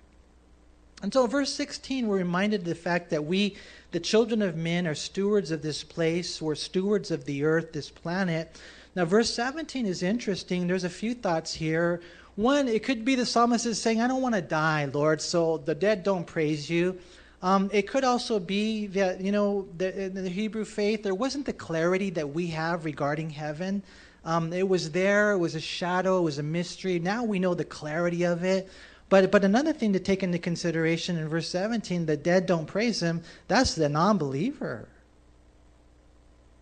[1.03, 3.57] And so, verse 16, we're reminded of the fact that we,
[3.91, 6.41] the children of men, are stewards of this place.
[6.41, 8.57] We're stewards of the earth, this planet.
[8.95, 10.67] Now, verse 17 is interesting.
[10.67, 12.01] There's a few thoughts here.
[12.37, 15.59] One, it could be the psalmist is saying, I don't want to die, Lord, so
[15.59, 16.99] the dead don't praise you.
[17.43, 21.47] Um, it could also be that, you know, the, in the Hebrew faith, there wasn't
[21.47, 23.83] the clarity that we have regarding heaven.
[24.29, 26.99] Um, it was there, it was a shadow, it was a mystery.
[26.99, 28.69] Now we know the clarity of it.
[29.09, 33.03] But, but another thing to take into consideration in verse 17 the dead don't praise
[33.03, 34.87] him, that's the non believer.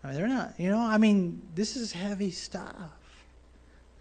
[0.05, 2.93] I mean, they're not, you know, I mean, this is heavy stuff.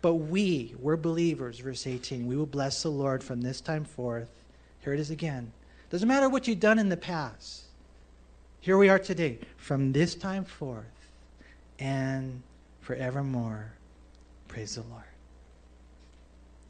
[0.04, 2.28] But we, we're believers, verse 18.
[2.28, 4.30] We will bless the Lord from this time forth.
[4.82, 5.52] Here it is again.
[5.90, 7.64] Doesn't matter what you've done in the past.
[8.60, 10.86] Here we are today, from this time forth
[11.80, 12.44] and
[12.86, 13.74] forevermore.
[14.48, 15.02] Praise the Lord.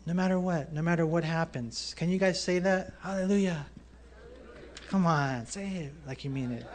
[0.05, 1.93] No matter what, no matter what happens.
[1.97, 2.93] Can you guys say that?
[3.01, 3.65] Hallelujah.
[4.87, 6.65] Come on, say it like you mean it.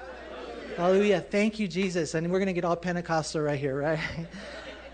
[0.76, 1.20] Hallelujah.
[1.22, 2.14] Thank you, Jesus.
[2.14, 4.01] And we're going to get all Pentecostal right here, right?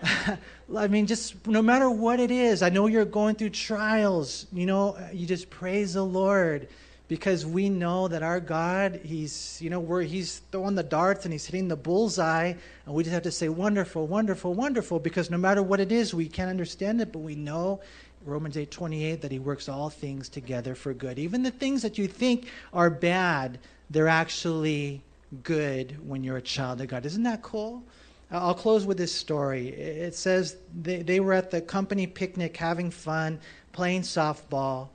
[0.75, 4.45] I mean, just no matter what it is, I know you're going through trials.
[4.53, 6.69] You know, you just praise the Lord
[7.07, 11.45] because we know that our God, He's, you know, He's throwing the darts and He's
[11.45, 12.53] hitting the bullseye,
[12.85, 16.13] and we just have to say, wonderful, wonderful, wonderful, because no matter what it is,
[16.13, 17.79] we can't understand it, but we know
[18.25, 21.17] Romans 8 28 that He works all things together for good.
[21.17, 25.01] Even the things that you think are bad, they're actually
[25.43, 27.05] good when you're a child of God.
[27.05, 27.83] Isn't that cool?
[28.29, 29.69] I'll close with this story.
[29.69, 33.39] It says they, they were at the company picnic having fun,
[33.71, 34.89] playing softball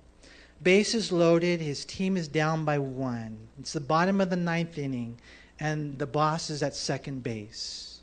[0.63, 1.61] Bases loaded.
[1.61, 3.37] His team is down by one.
[3.59, 5.19] It's the bottom of the ninth inning,
[5.59, 8.01] and the boss is at second base.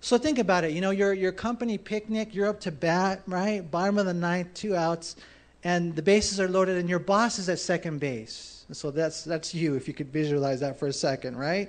[0.00, 0.72] So think about it.
[0.72, 3.68] You know, your, your company picnic, you're up to bat, right?
[3.70, 5.16] Bottom of the ninth, two outs,
[5.62, 8.64] and the bases are loaded, and your boss is at second base.
[8.72, 11.68] So that's, that's you, if you could visualize that for a second, right?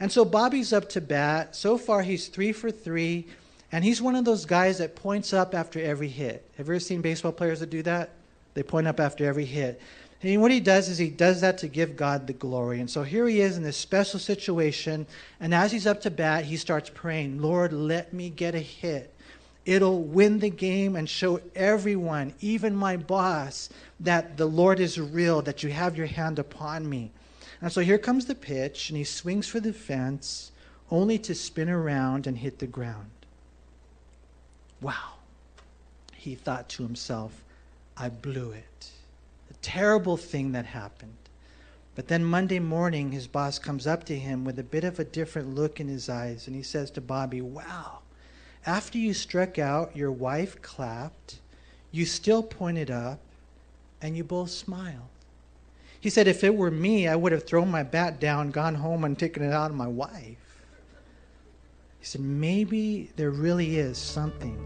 [0.00, 1.54] And so Bobby's up to bat.
[1.54, 3.26] So far, he's three for three,
[3.72, 6.48] and he's one of those guys that points up after every hit.
[6.56, 8.10] Have you ever seen baseball players that do that?
[8.56, 9.80] They point up after every hit.
[10.22, 12.80] And what he does is he does that to give God the glory.
[12.80, 15.06] And so here he is in this special situation.
[15.40, 19.14] And as he's up to bat, he starts praying, Lord, let me get a hit.
[19.66, 23.68] It'll win the game and show everyone, even my boss,
[24.00, 27.10] that the Lord is real, that you have your hand upon me.
[27.60, 30.50] And so here comes the pitch, and he swings for the fence,
[30.90, 33.10] only to spin around and hit the ground.
[34.80, 35.14] Wow.
[36.14, 37.42] He thought to himself,
[37.96, 38.90] I blew it.
[39.50, 41.14] A terrible thing that happened.
[41.94, 45.04] But then Monday morning, his boss comes up to him with a bit of a
[45.04, 48.00] different look in his eyes, and he says to Bobby, Wow,
[48.66, 51.38] after you struck out, your wife clapped,
[51.90, 53.18] you still pointed up,
[54.02, 55.08] and you both smiled.
[55.98, 59.04] He said, If it were me, I would have thrown my bat down, gone home,
[59.04, 60.64] and taken it out on my wife.
[61.98, 64.62] He said, Maybe there really is something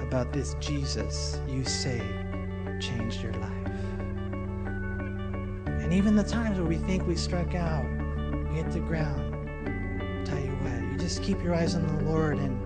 [0.00, 2.23] about this Jesus you say
[2.88, 3.50] changed your life.
[5.66, 7.84] And even the times where we think we struck out,
[8.50, 9.34] we hit the ground,
[10.02, 12.60] I'll tell you what, you just keep your eyes on the Lord and,